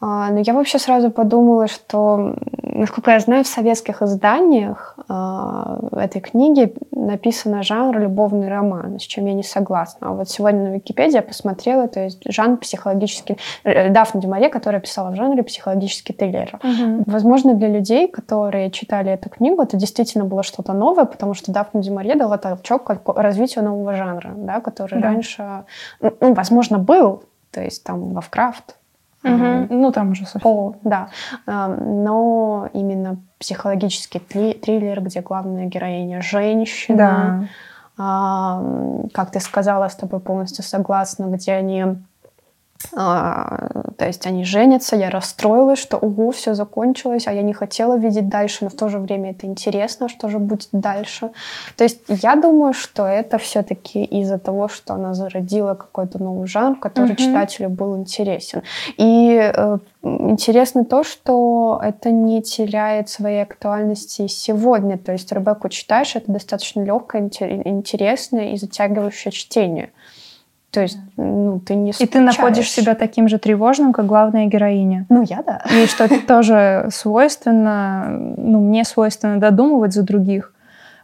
[0.00, 2.36] А, ну, я вообще сразу подумала, что
[2.78, 9.26] насколько я знаю, в советских изданиях э, этой книги написано жанр любовный роман, с чем
[9.26, 10.08] я не согласна.
[10.08, 13.38] А вот сегодня на Википедии я посмотрела, то есть жанр психологический...
[13.64, 16.58] Э, Дафна Дюмаре, которая писала в жанре психологический триллер.
[16.62, 17.04] Угу.
[17.06, 21.82] Возможно, для людей, которые читали эту книгу, это действительно было что-то новое, потому что Дафна
[21.82, 25.08] Дюмаре дала толчок к развитию нового жанра, да, который да.
[25.08, 25.64] раньше,
[26.00, 28.77] ну, возможно, был, то есть там Лавкрафт,
[29.24, 29.66] Угу.
[29.70, 30.50] Ну, там уже совсем.
[30.50, 31.08] О, да.
[31.46, 37.48] Но именно психологический триллер, где главная героиня женщина.
[37.96, 39.08] Да.
[39.12, 41.96] Как ты сказала, с тобой полностью согласна, где они
[42.94, 47.98] а, то есть они женятся, я расстроилась, что угу, все закончилось, а я не хотела
[47.98, 51.30] видеть дальше, но в то же время это интересно, что же будет дальше.
[51.76, 56.78] То есть я думаю, что это все-таки из-за того, что она зародила какой-то новый жанр,
[56.78, 57.22] который угу.
[57.22, 58.62] читателю был интересен.
[58.96, 64.98] И э, интересно то, что это не теряет своей актуальности сегодня.
[64.98, 69.90] То есть Ребекку читаешь, это достаточно легкое, интересное и затягивающее чтение.
[70.70, 75.06] То есть, ну, ты не И ты находишь себя таким же тревожным, как главная героиня.
[75.08, 75.62] Ну, я да.
[75.72, 78.06] И что это тоже свойственно,
[78.36, 80.52] ну, мне свойственно додумывать за других,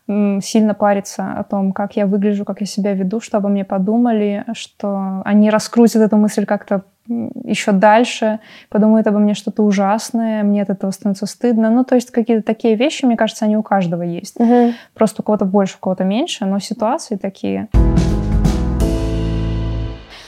[0.07, 4.45] сильно париться о том, как я выгляжу, как я себя веду, что обо мне подумали,
[4.53, 10.71] что они раскрутят эту мысль как-то еще дальше, подумают обо мне что-то ужасное, мне от
[10.71, 11.71] этого становится стыдно.
[11.71, 14.39] Ну, то есть какие-то такие вещи, мне кажется, они у каждого есть.
[14.39, 14.73] Угу.
[14.95, 17.69] Просто у кого-то больше, у кого-то меньше, но ситуации такие.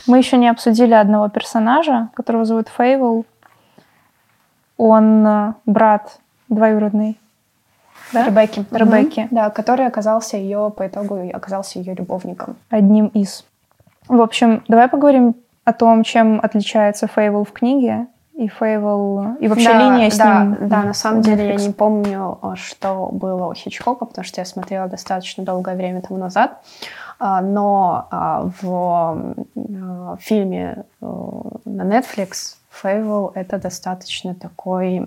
[0.06, 3.24] Мы еще не обсудили одного персонажа, которого зовут Фейвел.
[4.76, 7.18] Он э, брат двоюродный.
[8.12, 8.24] Да?
[8.26, 8.64] Ребекки.
[8.70, 9.20] Ребекки.
[9.20, 9.28] Угу.
[9.30, 12.56] Да, который оказался ее, по итогу, оказался ее любовником.
[12.70, 13.44] Одним из.
[14.06, 15.34] В общем, давай поговорим
[15.64, 20.44] о том, чем отличается Фейвел в книге и Фейвел, и вообще да, линия с да,
[20.44, 20.68] ним.
[20.68, 24.88] Да, на самом деле я не помню, что было у Хичкока, потому что я смотрела
[24.88, 26.62] достаточно долгое время тому назад.
[27.18, 31.06] А, но а, в а, фильме э,
[31.64, 35.02] на Netflix Фейвел— это достаточно такой,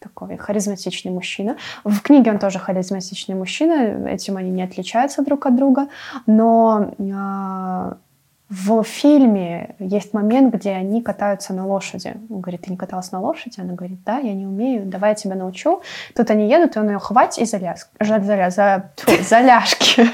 [0.00, 1.56] такой харизматичный мужчина.
[1.82, 5.88] В книге он тоже харизматичный мужчина, этим они не отличаются друг от друга,
[6.26, 6.90] но
[8.48, 12.14] в фильме есть момент, где они катаются на лошади.
[12.30, 13.60] Он говорит, ты не каталась на лошади?
[13.60, 15.82] Она говорит, да, я не умею, давай я тебя научу.
[16.14, 18.90] Тут они едут, и он ее хватит и заляз, за, за, за,
[19.22, 20.06] за ляжки.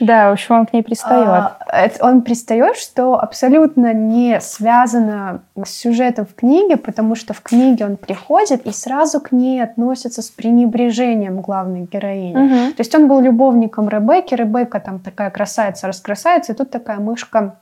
[0.00, 1.28] Да, в общем, он к ней пристает.
[1.28, 7.86] А, он пристает, что абсолютно не связано с сюжетом в книге, потому что в книге
[7.86, 12.36] он приходит и сразу к ней относится с пренебрежением главной героини.
[12.36, 12.72] Угу.
[12.72, 17.56] То есть он был любовником Ребекки, Ребекка там такая красавица, раскрасавица, и тут такая мышка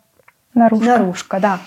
[0.54, 0.86] Наружка.
[0.86, 1.58] Наружка, да.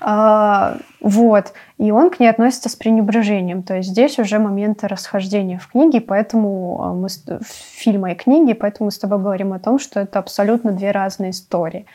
[0.00, 1.52] А, вот.
[1.78, 3.62] И он к ней относится с пренебрежением.
[3.62, 8.54] То есть здесь уже моменты расхождения в книге, поэтому а, мы в фильме и книге,
[8.54, 11.86] поэтому мы с тобой говорим о том, что это абсолютно две разные истории.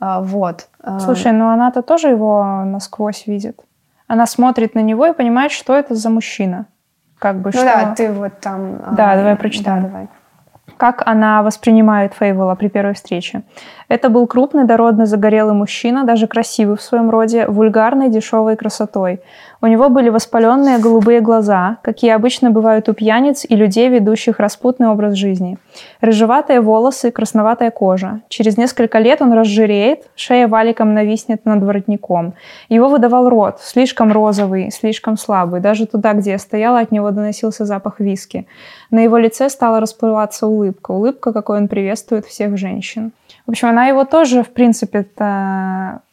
[0.00, 0.68] А, вот.
[0.80, 3.60] А, Слушай, ну она-то тоже его насквозь видит.
[4.06, 6.66] Она смотрит на него и понимает, что это за мужчина.
[7.18, 7.64] Как бы ну что...
[7.64, 8.78] да, ты вот там...
[8.96, 9.82] Да, давай прочитаем.
[9.82, 10.08] Да, давай
[10.76, 13.42] как она воспринимает Фейвела при первой встрече.
[13.88, 19.20] Это был крупный, дородный, загорелый мужчина, даже красивый в своем роде, вульгарной, дешевой красотой.
[19.64, 24.88] У него были воспаленные голубые глаза, какие обычно бывают у пьяниц и людей, ведущих распутный
[24.88, 25.56] образ жизни.
[26.02, 28.20] Рыжеватые волосы, красноватая кожа.
[28.28, 32.34] Через несколько лет он разжиреет, шея валиком нависнет над воротником.
[32.68, 35.62] Его выдавал рот, слишком розовый, слишком слабый.
[35.62, 38.46] Даже туда, где я стояла, от него доносился запах виски.
[38.90, 40.90] На его лице стала расплываться улыбка.
[40.90, 43.12] Улыбка, какой он приветствует всех женщин.
[43.46, 45.06] В общем, она его тоже, в принципе,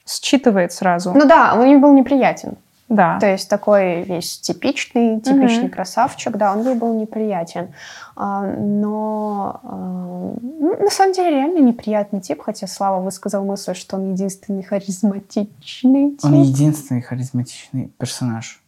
[0.07, 1.11] считывает сразу.
[1.13, 2.55] Ну да, он ей был неприятен.
[2.91, 3.19] Да.
[3.19, 5.75] То есть такой весь типичный, типичный угу.
[5.75, 7.69] красавчик, да, он ей был неприятен.
[8.17, 13.95] А, но а, ну, на самом деле реально неприятный тип, хотя Слава высказал мысль, что
[13.95, 16.25] он единственный харизматичный тип.
[16.25, 18.61] Он единственный харизматичный персонаж.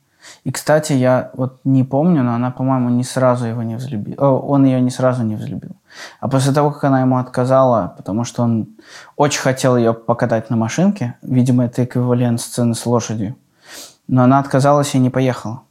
[0.45, 4.25] И, кстати, я вот не помню, но она, по-моему, не сразу его не взлюбила.
[4.25, 5.71] Он ее не сразу не взлюбил.
[6.21, 8.69] А после того, как она ему отказала, потому что он
[9.17, 13.35] очень хотел ее покатать на машинке, видимо, это эквивалент сцены с лошадью,
[14.07, 15.61] но она отказалась и не поехала.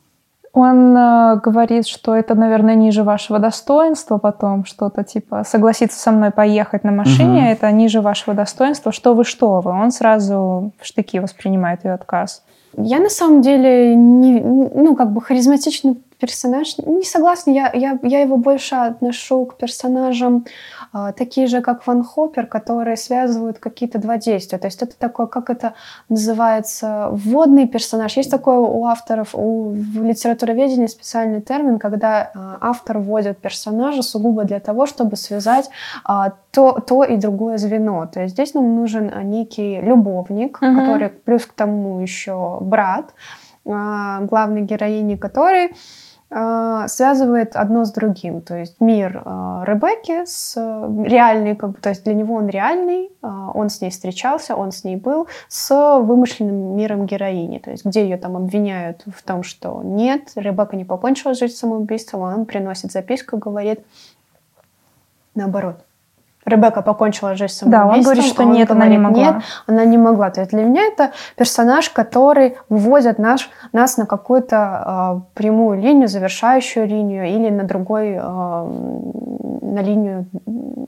[0.52, 6.30] Он э, говорит, что это, наверное, ниже вашего достоинства потом, что-то типа согласиться со мной
[6.30, 7.48] поехать на машине, угу.
[7.48, 9.70] это ниже вашего достоинства, что вы, что вы.
[9.70, 12.42] Он сразу в штыки воспринимает ее отказ.
[12.76, 16.78] Я на самом деле не, ну как бы харизматичный персонаж...
[16.78, 20.44] Не согласна, я, я, я его больше отношу к персонажам
[21.16, 24.58] такие же, как Ван Хоппер, которые связывают какие-то два действия.
[24.58, 25.74] То есть это такой, как это
[26.08, 28.16] называется, вводный персонаж.
[28.16, 32.28] Есть такой у авторов, у, в литературоведении специальный термин, когда э,
[32.60, 35.70] автор вводит персонажа сугубо для того, чтобы связать
[36.08, 36.12] э,
[36.50, 38.06] то, то и другое звено.
[38.06, 40.80] То есть здесь нам нужен некий любовник, угу.
[40.80, 43.14] который плюс к тому еще брат,
[43.64, 45.70] главной героини, который
[46.88, 48.40] связывает одно с другим.
[48.40, 52.48] То есть мир э, Ребекки с э, реальный, как бы, то есть для него он
[52.48, 57.58] реальный, он с ней встречался, он с ней был, с вымышленным миром героини.
[57.58, 62.24] То есть где ее там обвиняют в том, что нет, Ребекка не покончила жизнь самоубийством,
[62.24, 63.80] а он приносит записку говорит
[65.34, 65.84] наоборот.
[66.44, 67.88] Ребекка покончила жизнь самоубийством.
[67.88, 69.22] Да, он говорит, что он нет, говорит, она не могла.
[69.22, 70.30] Нет, она не могла.
[70.30, 76.08] То есть для меня это персонаж, который выводит наш, нас на какую-то э, прямую линию,
[76.08, 80.26] завершающую линию или на другой, э, на линию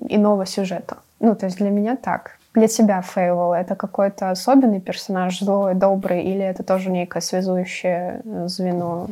[0.09, 0.97] иного сюжета.
[1.21, 2.33] Ну, то есть для меня так.
[2.55, 9.09] Для тебя Фейвол это какой-то особенный персонаж, злой, добрый, или это тоже некое связующее звено?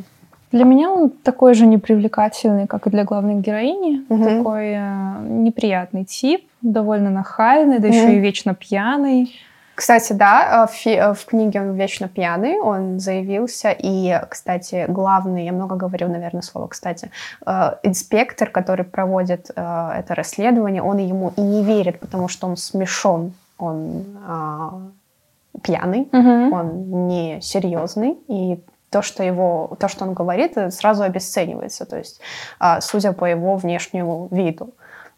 [0.52, 4.04] Для меня он такой же непривлекательный, как и для главной героини.
[4.08, 4.24] Угу.
[4.24, 7.96] Такой э, неприятный тип, довольно нахальный, да угу.
[7.96, 9.32] еще и вечно пьяный.
[9.74, 15.46] Кстати, да, э, в, э, в книге он вечно пьяный, он заявился, и, кстати, главный,
[15.46, 17.10] я много говорю, наверное, слово, кстати,
[17.46, 22.56] э, инспектор, который проводит э, это расследование, он ему и не верит, потому что он
[22.56, 26.54] смешон, он э, пьяный, угу.
[26.54, 28.60] он не серьезный, и
[28.92, 32.20] то, что его, то, что он говорит, сразу обесценивается, то есть,
[32.60, 34.74] а, судя по его внешнему виду.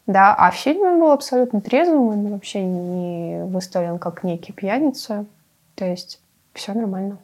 [0.07, 5.25] Да, а в фильме он был абсолютно трезвым, он вообще не выставлен как некий пьяница.
[5.75, 6.21] То есть
[6.53, 7.17] все нормально.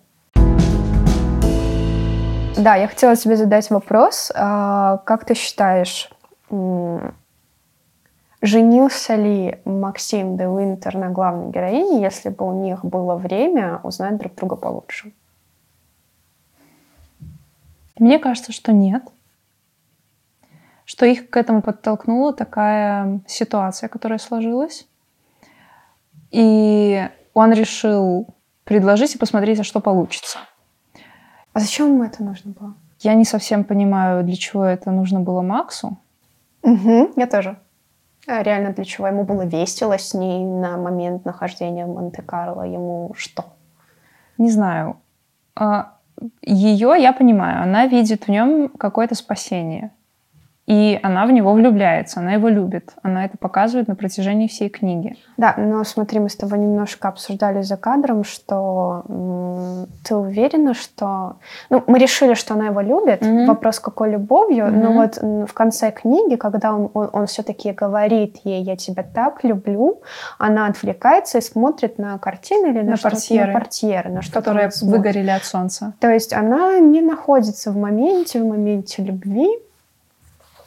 [2.58, 4.32] Да, я хотела тебе задать вопрос.
[4.36, 6.10] А, как ты считаешь,
[8.42, 14.18] женился ли Максим де Винтер на главной героине, если бы у них было время узнать
[14.18, 15.14] друг друга получше?
[18.02, 19.04] Мне кажется, что нет.
[20.86, 24.88] Что их к этому подтолкнула такая ситуация, которая сложилась.
[26.32, 28.26] И он решил
[28.64, 30.40] предложить и посмотреть, а что получится.
[31.54, 32.74] А зачем ему это нужно было?
[33.02, 36.00] Я не совсем понимаю, для чего это нужно было Максу.
[36.64, 37.60] Угу, я тоже.
[38.26, 39.06] А реально для чего?
[39.06, 42.64] Ему было весело с ней на момент нахождения в Монте-Карло.
[42.64, 43.54] Ему что?
[44.40, 44.98] Не знаю.
[45.56, 46.00] А,
[46.42, 49.92] ее я понимаю, она видит в нем какое-то спасение.
[50.72, 52.94] И она в него влюбляется, она его любит.
[53.04, 55.18] Она это показывает на протяжении всей книги.
[55.36, 61.36] Да, но смотри, мы с тобой немножко обсуждали за кадром, что м- ты уверена, что...
[61.70, 63.22] Ну, мы решили, что она его любит.
[63.22, 63.48] Mm-hmm.
[63.48, 64.68] Вопрос, какой любовью.
[64.68, 64.72] Mm-hmm.
[64.72, 69.44] Но вот в конце книги, когда он, он, он все-таки говорит ей, я тебя так
[69.44, 70.02] люблю,
[70.38, 74.70] она отвлекается и смотрит на картины или на, на портьеры, на портьеры, на что которые
[74.84, 75.96] выгорели от солнца.
[76.00, 79.50] То есть она не находится в моменте, в моменте любви,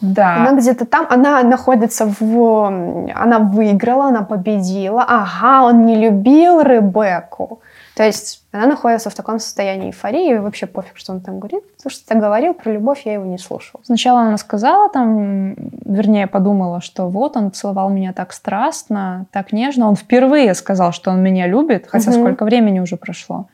[0.04, 0.36] да.
[0.36, 2.66] Она где-то там, она находится в...
[3.14, 5.04] Она выиграла, она победила.
[5.06, 7.60] Ага, он не любил Ребекку.
[7.96, 11.62] То есть она находится в таком состоянии эйфории, и вообще пофиг, что он там говорит.
[11.76, 13.80] Потому что так говорил про любовь, я его не слушала.
[13.84, 19.88] Сначала она сказала там, вернее, подумала, что вот он целовал меня так страстно, так нежно.
[19.88, 22.18] Он впервые сказал, что он меня любит, хотя угу.
[22.18, 23.46] сколько времени уже прошло.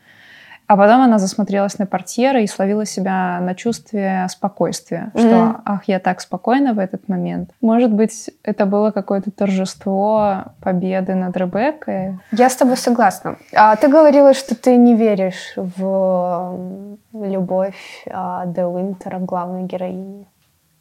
[0.71, 5.21] А потом она засмотрелась на портьеры и словила себя на чувстве спокойствия, mm-hmm.
[5.21, 7.51] что «ах, я так спокойна в этот момент».
[7.61, 12.21] Может быть, это было какое-то торжество победы над Ребеккой?
[12.31, 13.37] Я с тобой согласна.
[13.53, 20.27] А, ты говорила, что ты не веришь в любовь а, Де Уинтера главной героине.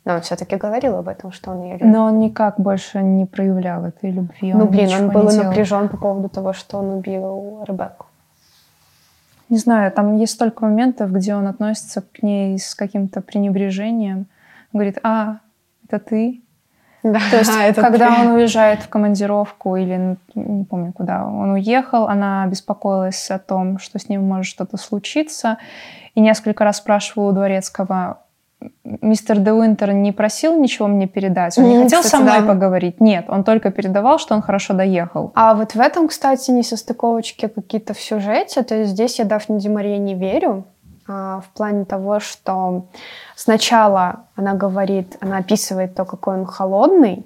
[0.05, 1.87] Но он все-таки говорил об этом, что он ее любит.
[1.87, 4.53] Но он никак больше не проявлял этой любви.
[4.53, 8.05] Ну, блин, он был напряжен по поводу того, что он убил Ребекку.
[9.49, 14.27] Не знаю, там есть столько моментов, где он относится к ней с каким-то пренебрежением.
[14.73, 15.39] Говорит, а,
[15.87, 16.41] это ты?
[17.01, 18.21] Да, То есть, это когда ты.
[18.21, 23.97] он уезжает в командировку или не помню куда, он уехал, она беспокоилась о том, что
[23.99, 25.57] с ним может что-то случиться,
[26.13, 28.19] и несколько раз спрашивала у дворецкого,
[28.83, 31.57] мистер Де Уинтер не просил ничего мне передать?
[31.57, 32.47] Он не, хотел кстати, со мной да.
[32.47, 32.99] поговорить?
[32.99, 35.31] Нет, он только передавал, что он хорошо доехал.
[35.35, 38.63] А вот в этом, кстати, не состыковочки какие-то в сюжете.
[38.63, 40.65] То есть здесь я Дафне Демарье не верю.
[41.07, 42.85] А, в плане того, что
[43.35, 47.25] сначала она говорит, она описывает то, какой он холодный,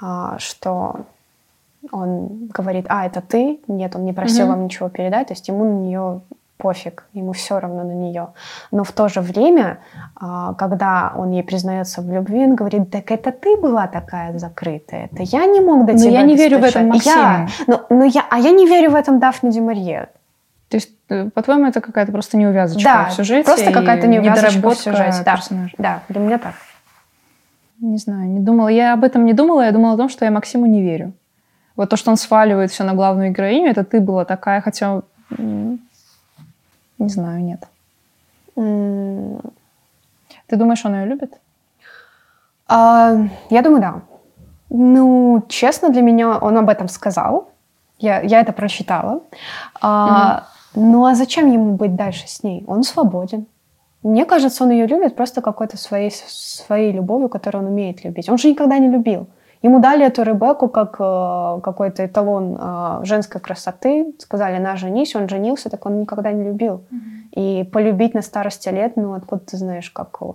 [0.00, 1.06] а, что
[1.90, 3.60] он говорит, а, это ты?
[3.68, 4.48] Нет, он не просил mm-hmm.
[4.48, 5.28] вам ничего передать.
[5.28, 6.20] То есть ему на нее
[6.62, 8.28] пофиг, ему все равно на нее.
[8.70, 9.78] Но в то же время,
[10.14, 15.08] а, когда он ей признается в любви, он говорит, так это ты была такая закрытая,
[15.12, 16.78] это я не мог до но тебя я не верю в достучаться».
[16.78, 17.16] этом Максиму.
[17.16, 20.08] Я, но, но я, а я не верю в этом Дафне Демарье.
[20.68, 23.44] То есть, э, по-твоему, это какая-то просто неувязочка Да, в сюжете?
[23.44, 25.32] просто какая-то неувязочка в сюжете, да.
[25.36, 25.74] персонажа?
[25.78, 26.54] Да, для меня так.
[27.80, 28.68] Не знаю, не думала.
[28.68, 31.12] Я об этом не думала, я думала о том, что я Максиму не верю.
[31.76, 35.02] Вот то, что он сваливает все на главную героиню, это ты была такая, хотя...
[37.02, 37.68] Не знаю, нет.
[40.46, 41.40] Ты думаешь, он ее любит?
[42.68, 43.16] А,
[43.50, 44.02] я думаю, да.
[44.70, 47.48] Ну, честно, для меня он об этом сказал.
[47.98, 49.20] Я, я это прочитала.
[49.80, 50.44] А,
[50.74, 52.64] Ну а зачем ему быть дальше с ней?
[52.68, 53.46] Он свободен.
[54.04, 58.28] Мне кажется, он ее любит просто какой-то своей, своей любовью, которую он умеет любить.
[58.28, 59.26] Он же никогда не любил.
[59.62, 64.12] Ему дали эту Ребекку как э, какой-то эталон э, женской красоты.
[64.18, 65.14] Сказали, на, женись.
[65.14, 66.84] Он женился, так он никогда не любил.
[67.30, 70.26] И полюбить на старости лет, ну, откуда ты знаешь, как э,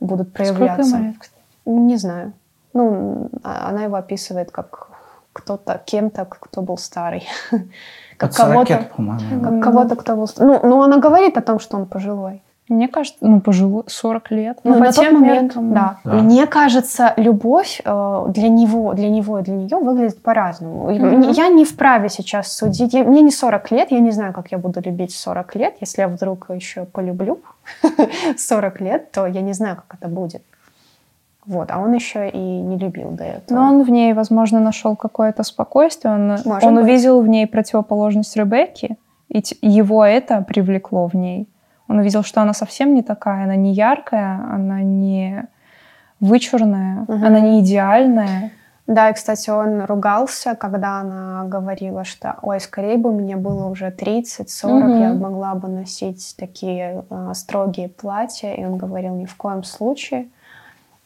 [0.00, 0.84] будут проявляться?
[0.84, 1.42] Сколько ему лет, кстати?
[1.64, 2.32] Не знаю.
[2.74, 4.88] Ну, а- она его описывает как
[5.32, 7.26] кто-то, кем-то, кто был старый.
[8.16, 9.42] Как кого-то, 40, по-моему.
[9.42, 10.26] как кого-то, кто был...
[10.38, 12.42] Ну, ну, она говорит о том, что он пожилой.
[12.68, 14.58] Мне кажется, ну, пожилой, 40 лет.
[14.64, 15.98] Ну, по на тот тем момент, меркам, да.
[16.02, 16.14] Да.
[16.14, 20.90] Мне кажется, любовь э, для него, для него и для нее выглядит по-разному.
[20.92, 21.30] Мгм.
[21.30, 22.92] Я не вправе сейчас судить.
[22.92, 25.76] Я- мне не 40 лет, я не знаю, как я буду любить в 40 лет.
[25.80, 27.38] Если я вдруг еще полюблю
[28.36, 30.42] 40 лет, то я не знаю, как это будет.
[31.44, 33.56] Вот, а он еще и не любил до этого.
[33.56, 36.12] Но он в ней, возможно, нашел какое-то спокойствие.
[36.14, 36.82] Он, Может он быть.
[36.84, 38.96] увидел в ней противоположность Ребекки,
[39.28, 41.46] и его это привлекло в ней.
[41.88, 45.46] Он увидел, что она совсем не такая, она не яркая, она не
[46.20, 47.24] вычурная, Мгм.
[47.24, 48.50] она не идеальная.
[48.86, 53.90] Да, и, кстати, он ругался, когда она говорила, что, ой, скорее бы мне было уже
[53.90, 55.00] 30-40, Мгм.
[55.00, 58.52] я могла бы носить такие э, строгие платья.
[58.54, 60.28] И он говорил, ни в коем случае.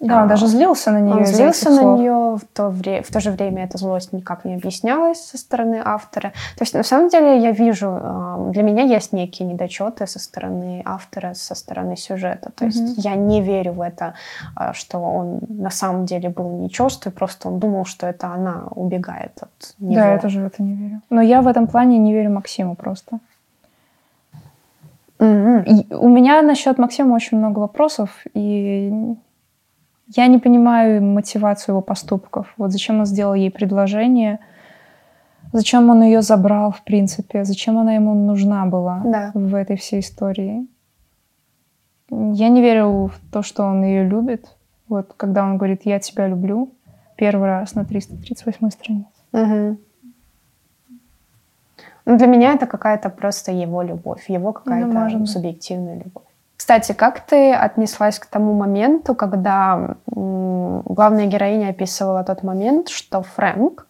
[0.00, 1.14] Да, А, он даже злился на нее.
[1.14, 4.54] Он злился на нее, в то, вре- в то же время эта злость никак не
[4.54, 6.30] объяснялась со стороны автора.
[6.56, 10.82] То есть, на самом деле, я вижу, э, для меня есть некие недочеты со стороны
[10.86, 12.50] автора, со стороны сюжета.
[12.54, 12.94] То есть, Мгм.
[12.96, 14.14] я не верю в это,
[14.58, 19.32] э, что он на самом деле был нечестный, просто он думал, что это она убегает
[19.42, 19.96] от него.
[19.96, 21.00] Да, я тоже в это не верю.
[21.10, 23.18] Но я в этом плане не верю Максиму просто.
[25.18, 29.14] И у меня насчет Максима очень много вопросов, и
[30.16, 32.52] я не понимаю мотивацию его поступков.
[32.56, 34.38] Вот зачем он сделал ей предложение,
[35.52, 39.30] зачем он ее забрал, в принципе, зачем она ему нужна была Да.
[39.34, 40.66] в этой всей истории.
[42.10, 44.56] Я не верю в то, что он ее любит.
[44.88, 46.72] Вот когда он говорит «я тебя люблю»
[47.16, 49.06] первый раз на 338 странице.
[49.32, 49.78] Мгм.
[52.06, 55.30] Ну, для меня это какая-то просто его любовь, его какая-то Ну, может быть.
[55.30, 56.24] субъективная любовь.
[56.60, 63.86] Кстати, как ты отнеслась к тому моменту, когда главная героиня описывала тот момент, что Фрэнк,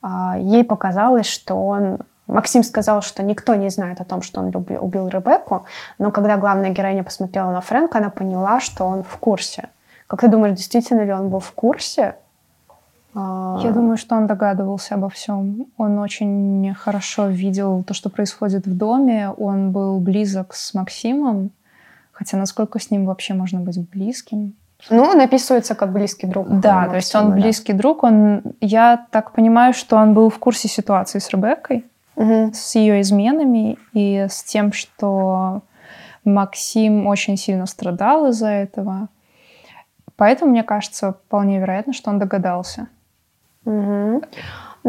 [0.00, 1.98] а, ей показалось, что он...
[2.26, 5.66] Максим сказал, что никто не знает о том, что он убил Ребекку,
[5.98, 9.68] но когда главная героиня посмотрела на Фрэнка, она поняла, что он в курсе.
[10.06, 12.16] Как ты думаешь, действительно ли он был в курсе?
[13.14, 15.66] А, Я думаю, что он догадывался обо всем.
[15.76, 19.30] Он очень хорошо видел то, что происходит в доме.
[19.30, 21.50] Он был близок с Максимом.
[22.18, 24.56] Хотя насколько с ним вообще можно быть близким?
[24.90, 26.48] Ну, он описывается как близкий друг.
[26.48, 27.36] Да, то есть он да.
[27.36, 28.02] близкий друг.
[28.02, 31.84] Он, я так понимаю, что он был в курсе ситуации с Ребеккой,
[32.16, 32.52] Мгм.
[32.52, 35.62] с ее изменами и с тем, что
[36.24, 39.08] Максим очень сильно страдал из-за этого.
[40.16, 42.88] Поэтому, мне кажется, вполне вероятно, что он догадался.
[43.64, 44.22] Мгм.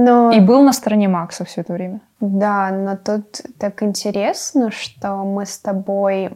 [0.01, 1.99] Но, И был на стороне Макса все это время.
[2.21, 6.29] да, но тут так интересно, что мы с тобой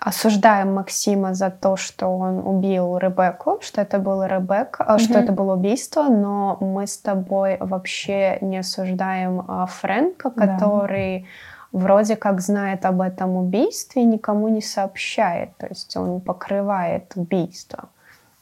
[0.00, 5.32] осуждаем Максима за то, что он убил Ребекку, что это было Ребекка, а, что это
[5.32, 10.46] было убийство, но мы с тобой вообще не осуждаем а, Фрэнка, Да.
[10.46, 11.26] который
[11.72, 17.90] вроде как знает об этом убийстве и никому не сообщает, то есть он покрывает убийство.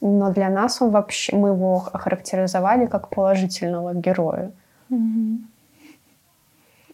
[0.01, 4.53] Но для нас он вообще, мы его охарактеризовали как положительного героя.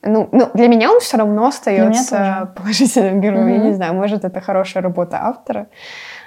[0.07, 3.49] Ну, ну, для меня он все равно остается положительным героем.
[3.49, 3.67] Я Мгм.
[3.69, 5.67] не знаю, может, это хорошая работа автора,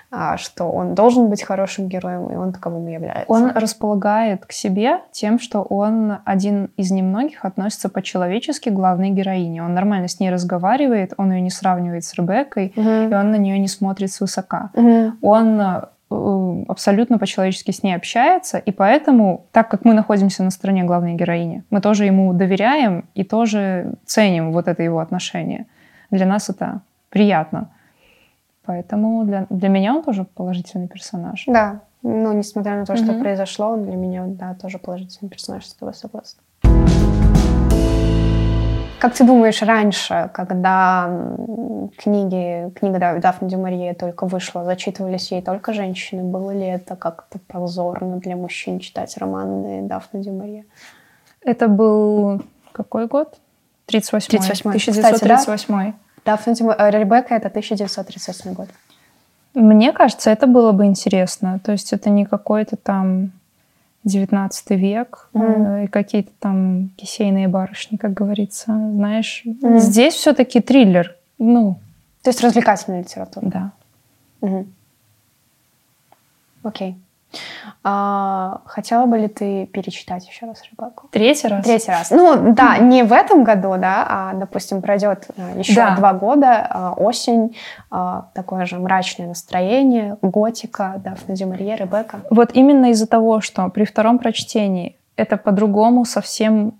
[0.10, 3.32] а, что он должен быть хорошим героем, и он таковым и является.
[3.32, 9.62] Он располагает к себе тем, что он один из немногих относится по-человечески к главной героине.
[9.64, 13.12] Он нормально с ней разговаривает, он ее не сравнивает с Ребеккой, Мгм.
[13.12, 14.72] и он на нее не смотрит свысока.
[14.74, 15.20] Мгм.
[15.22, 15.62] Он
[16.10, 21.64] абсолютно по-человечески с ней общается, и поэтому, так как мы находимся на стороне главной героини,
[21.70, 25.66] мы тоже ему доверяем и тоже ценим вот это его отношение.
[26.12, 27.70] Для нас это приятно.
[28.66, 31.43] Поэтому для, для меня он тоже положительный персонаж.
[31.47, 33.22] Да, ну, несмотря на то, что Мгм.
[33.22, 36.41] произошло, он для меня, да, тоже положительный персонаж, с тобой согласна.
[39.00, 41.08] Как ты думаешь, раньше, когда
[41.98, 47.38] книги, книга да, Дафны Дюмарье только вышла, зачитывались ей только женщины, было ли это как-то
[47.48, 50.66] позорно для мужчин читать романы Дафны Дюмарье?
[51.43, 52.41] Это был
[52.72, 53.38] какой год?
[53.86, 54.70] 38 38-й.
[54.70, 55.93] 1938
[56.26, 58.68] Дафна Дюмарье, Ребекка— это 1938 год.
[59.54, 61.60] Мне кажется, это было бы интересно.
[61.64, 63.32] То есть это не какой-то там
[64.08, 68.66] 19 век э, и какие-то там кисейные барышни, как говорится.
[68.68, 69.80] Знаешь, Мгм.
[69.80, 71.16] здесь все-таки триллер.
[71.38, 71.80] Ну,
[72.24, 73.45] То есть развлекательная литература.
[73.45, 73.72] да.
[74.41, 74.74] Мгм.
[76.64, 76.95] Окей.
[77.84, 81.08] А, хотела бы ли ты перечитать еще раз Ребекку?
[81.12, 81.64] Третий раз?
[81.66, 82.12] Третий раз.
[82.12, 85.96] Ну, да, не в этом году, да, а, допустим, пройдет э, еще Да.
[85.96, 87.56] два года, а, осень,
[87.92, 92.20] а, такое же мрачное настроение, готика, Дафна Дюмарье, Ребекка.
[92.30, 96.74] Вот именно из-за того, что при втором прочтении это по-другому совсем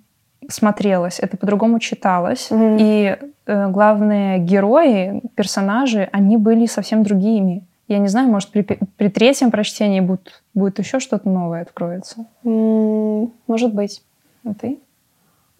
[0.50, 2.78] смотрелось, это по-другому читалось, Мгм.
[2.80, 3.18] и
[3.50, 7.66] э, главные герои, персонажи, они были совсем другими.
[7.88, 12.26] Я не знаю, может, при, при третьем прочтении будет, будет еще что-то новое откроется.
[12.44, 14.04] Может быть.
[14.46, 14.80] А ты?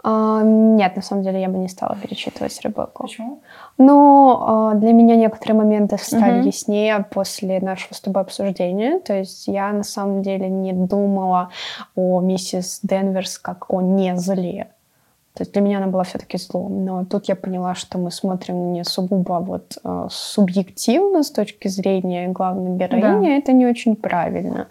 [0.04, 3.04] А, Нет, на самом деле я бы не стала перечитывать Ребекку.
[3.04, 3.42] Почему?
[3.78, 6.48] Но э, для меня некоторые моменты стали Мгм.
[6.48, 9.00] яснее после нашего с тобой обсуждения.
[9.00, 11.50] То есть я на самом деле не думала
[11.96, 14.68] о миссис Денверс как о не зле.
[15.38, 16.84] То есть для меня она была все-таки злом.
[16.84, 22.28] Но тут я поняла, что мы смотрим не сугубо вот э, субъективно с точки зрения
[22.30, 23.38] главной героини.
[23.38, 24.68] Это не очень правильно.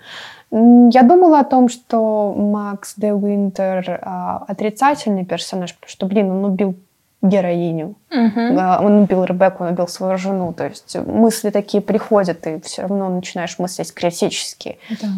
[0.51, 6.45] Я думала о том, что Макс де Уинтер а, отрицательный персонаж, потому что, блин, он
[6.45, 6.75] убил
[7.23, 7.95] героиню.
[8.59, 10.53] А, Он убил Ребекку, он убил свою жену.
[10.53, 14.79] То есть мысли такие приходят, и все равно начинаешь мыслить критически.
[15.01, 15.09] Да.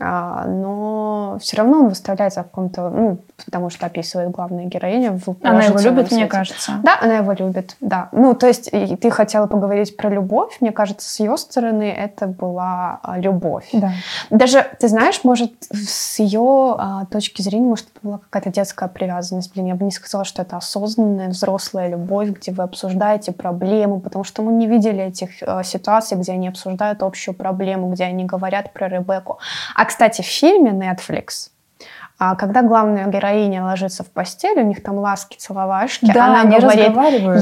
[0.00, 5.34] А, но все равно он выставляется в каком-то, ну, потому что описывает главная героиня в
[5.42, 6.80] Она его любит, мне кажется.
[6.84, 8.08] Да, она его любит, да.
[8.12, 10.56] Ну, то есть ты хотела поговорить про любовь.
[10.60, 13.68] Мне кажется, с ее стороны это была а, любовь.
[13.72, 13.92] Да.
[14.30, 19.52] Даже, ты знаешь, может, с ее а, точки зрения, может, это была какая-то детская привязанность.
[19.52, 24.22] Блин, я бы не сказала, что это осознанная взрослая любовь, где вы обсуждаете проблему, потому
[24.22, 28.72] что мы не видели этих а, ситуаций, где они обсуждают общую проблему, где они говорят
[28.72, 29.38] про Ребекку.
[29.74, 31.50] А, кстати, в фильме Netflix
[32.20, 36.58] а, когда главная героиня ложится в постель, у них там ласки, целовашки, Да, она они
[36.58, 36.92] говорит,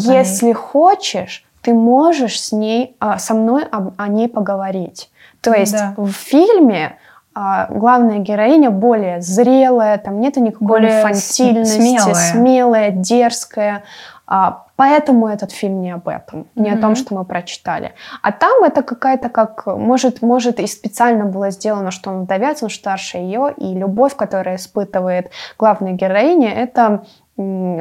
[0.05, 5.11] если хочешь, ты можешь с ней, а, со мной об- о ней поговорить.
[5.40, 5.94] То есть Да.
[5.97, 6.97] в фильме
[7.38, 12.14] а, главная героиня более зрелая, там нету никакой Более инфантильности, смелая.
[12.14, 13.82] смелая, дерзкая.
[14.26, 17.93] А, поэтому этот фильм не об этом, не о том, что мы прочитали.
[18.22, 22.70] А там это какая-то как, может, может и специально было сделано, что он вдовец, он
[22.70, 27.05] старше ее, и любовь, которую испытывает главная героиня, это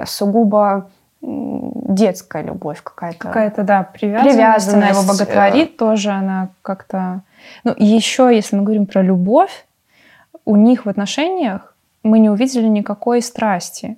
[0.05, 0.89] сугубо
[1.21, 3.17] детская любовь какая-то.
[3.19, 7.21] Какая-то, да, привязанность, она его Привязанность, боготворит тоже, она как-то...
[7.63, 9.65] Ну, еще, если мы говорим про любовь,
[10.45, 13.97] у них в отношениях мы не увидели никакой страсти.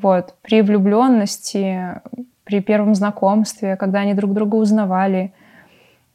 [0.00, 2.00] Вот, при влюбленности,
[2.44, 5.32] при первом знакомстве, когда они друг друга узнавали,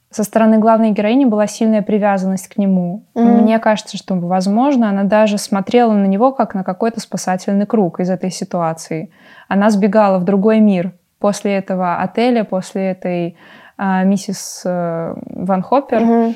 [0.09, 3.03] со стороны главной героини была сильная привязанность к нему.
[3.15, 3.41] Мгм.
[3.41, 8.09] Мне кажется, что, возможно, она даже смотрела на него как на какой-то спасательный круг из
[8.09, 9.09] этой ситуации.
[9.47, 13.37] Она сбегала в другой мир после этого отеля, после этой
[13.77, 16.01] а, миссис э, Ван Хоппер.
[16.01, 16.35] Мгм.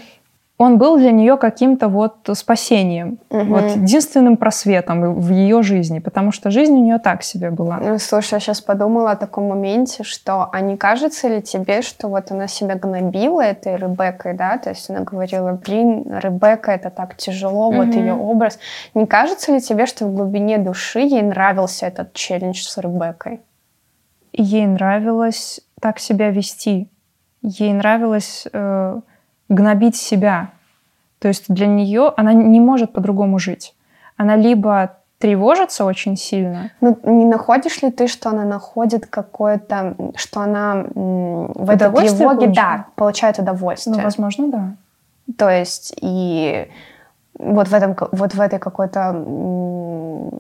[0.60, 3.50] Он был для нее каким-то вот спасением, Мгм.
[3.50, 7.78] вот единственным просветом в ее жизни, потому что жизнь у нее так себе была.
[7.78, 12.08] Ну, слушай, я сейчас подумала о таком моменте, что а не кажется ли тебе, что
[12.08, 17.16] вот она себя гнобила этой Ребеккой, да, то есть она говорила, блин, Ребекка, это так
[17.18, 18.00] тяжело, вот Мгм.
[18.00, 18.58] ее образ.
[18.96, 23.42] Не кажется ли тебе, что в глубине души ей нравился этот челлендж с Ребеккой?
[24.34, 26.90] Ей нравилось так себя вести.
[27.44, 29.00] Ей нравилось э,
[29.50, 30.50] гнобить себя.
[31.20, 33.74] То есть для нее она не может по-другому жить.
[34.18, 40.42] Она либо тревожится очень сильно, Ну, не находишь ли ты, что она находит какое-то, что
[40.42, 42.86] она в этой тревоге, да, получает?
[42.96, 43.96] получает удовольствие?
[43.98, 44.76] ну, возможно, да.
[45.38, 46.70] То есть и
[47.40, 49.14] вот в этом, вот в этой какой-то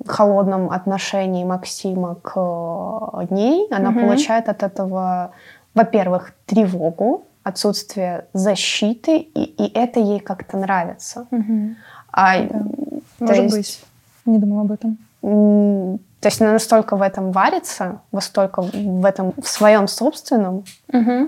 [0.08, 4.02] холодном отношении Максима к э, ней, она Мгм.
[4.02, 5.32] получает от этого,
[5.74, 11.28] во-первых, тревогу, отсутствие защиты, и, и это ей как-то нравится.
[11.32, 11.76] Мгм.
[12.12, 12.66] А, Да.
[13.20, 13.86] Может есть, быть.
[14.26, 14.98] Не думала об этом.
[15.22, 20.64] то есть она настолько в этом варится, настолько в этом в своем собственном,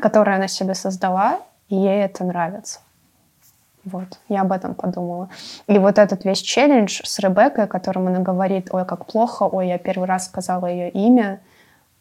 [0.02, 1.40] которое она себе создала,
[1.70, 2.80] и ей это нравится.
[3.86, 5.30] Вот, я об этом подумала.
[5.68, 9.68] И вот этот весь челлендж с Ребеккой, о котором она говорит, ой, как плохо, ой,
[9.68, 11.40] я первый раз сказала ее имя.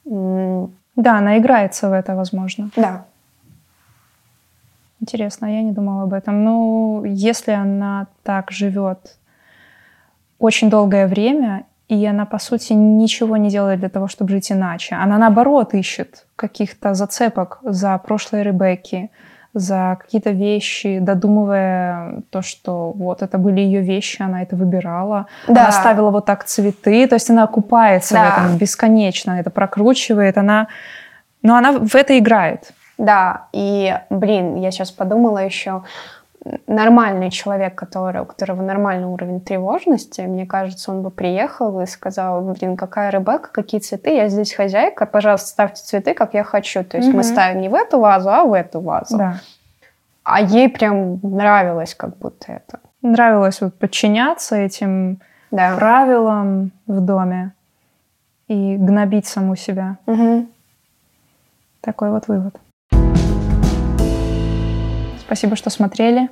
[0.04, 2.70] Да, она играется в это, возможно.
[2.76, 3.04] Да,
[5.00, 6.44] Интересно, я не думала об этом.
[6.44, 9.16] Ну, если она так живет
[10.38, 14.94] очень долгое время, и она, по сути, ничего не делает для того, чтобы жить иначе.
[14.96, 19.10] Она, наоборот, ищет каких-то зацепок за прошлые Ребекки,
[19.54, 25.26] за какие-то вещи, додумывая то, что вот это были ее вещи, она это выбирала.
[25.48, 25.62] Да.
[25.62, 28.24] Она ставила вот так цветы, то есть она окупается Да.
[28.24, 30.68] в этом бесконечно, это прокручивает, она...
[31.42, 32.72] Но она в это играет.
[32.98, 33.46] Да.
[33.52, 35.82] И, блин, я сейчас подумала еще,
[36.66, 42.40] нормальный человек, который, у которого нормальный уровень тревожности, мне кажется, он бы приехал и сказал,
[42.42, 46.84] блин, какая Ребекка, какие цветы, я здесь хозяйка, пожалуйста, ставьте цветы, как я хочу.
[46.84, 47.22] То есть мы Мгм.
[47.24, 49.18] ставим не в эту вазу, а в эту вазу.
[49.18, 49.40] Да.
[50.22, 52.80] А ей прям нравилось как будто это.
[53.02, 55.20] Нравилось вот подчиняться этим
[55.50, 55.74] Да.
[55.76, 57.52] правилам в доме
[58.46, 59.96] и гнобить саму себя.
[60.06, 60.48] Мгм.
[61.80, 62.54] Такой вот вывод.
[65.28, 66.30] Спасибо, что смотрели.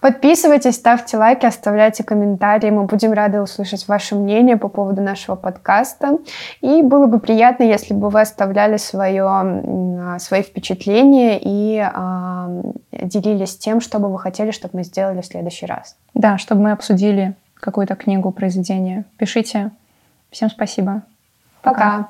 [0.00, 2.68] Подписывайтесь, ставьте лайки, оставляйте комментарии.
[2.68, 6.18] Мы будем рады услышать ваше мнение по поводу нашего подкаста.
[6.60, 12.48] И было бы приятно, если бы вы оставляли свое, а, свои впечатления и а,
[12.90, 15.94] делились тем, что бы вы хотели, чтобы мы сделали в следующий раз.
[16.14, 19.04] Да, чтобы мы обсудили какую-то книгу, произведение.
[19.16, 19.70] Пишите.
[20.32, 21.02] Всем спасибо.
[21.62, 22.08] Пока.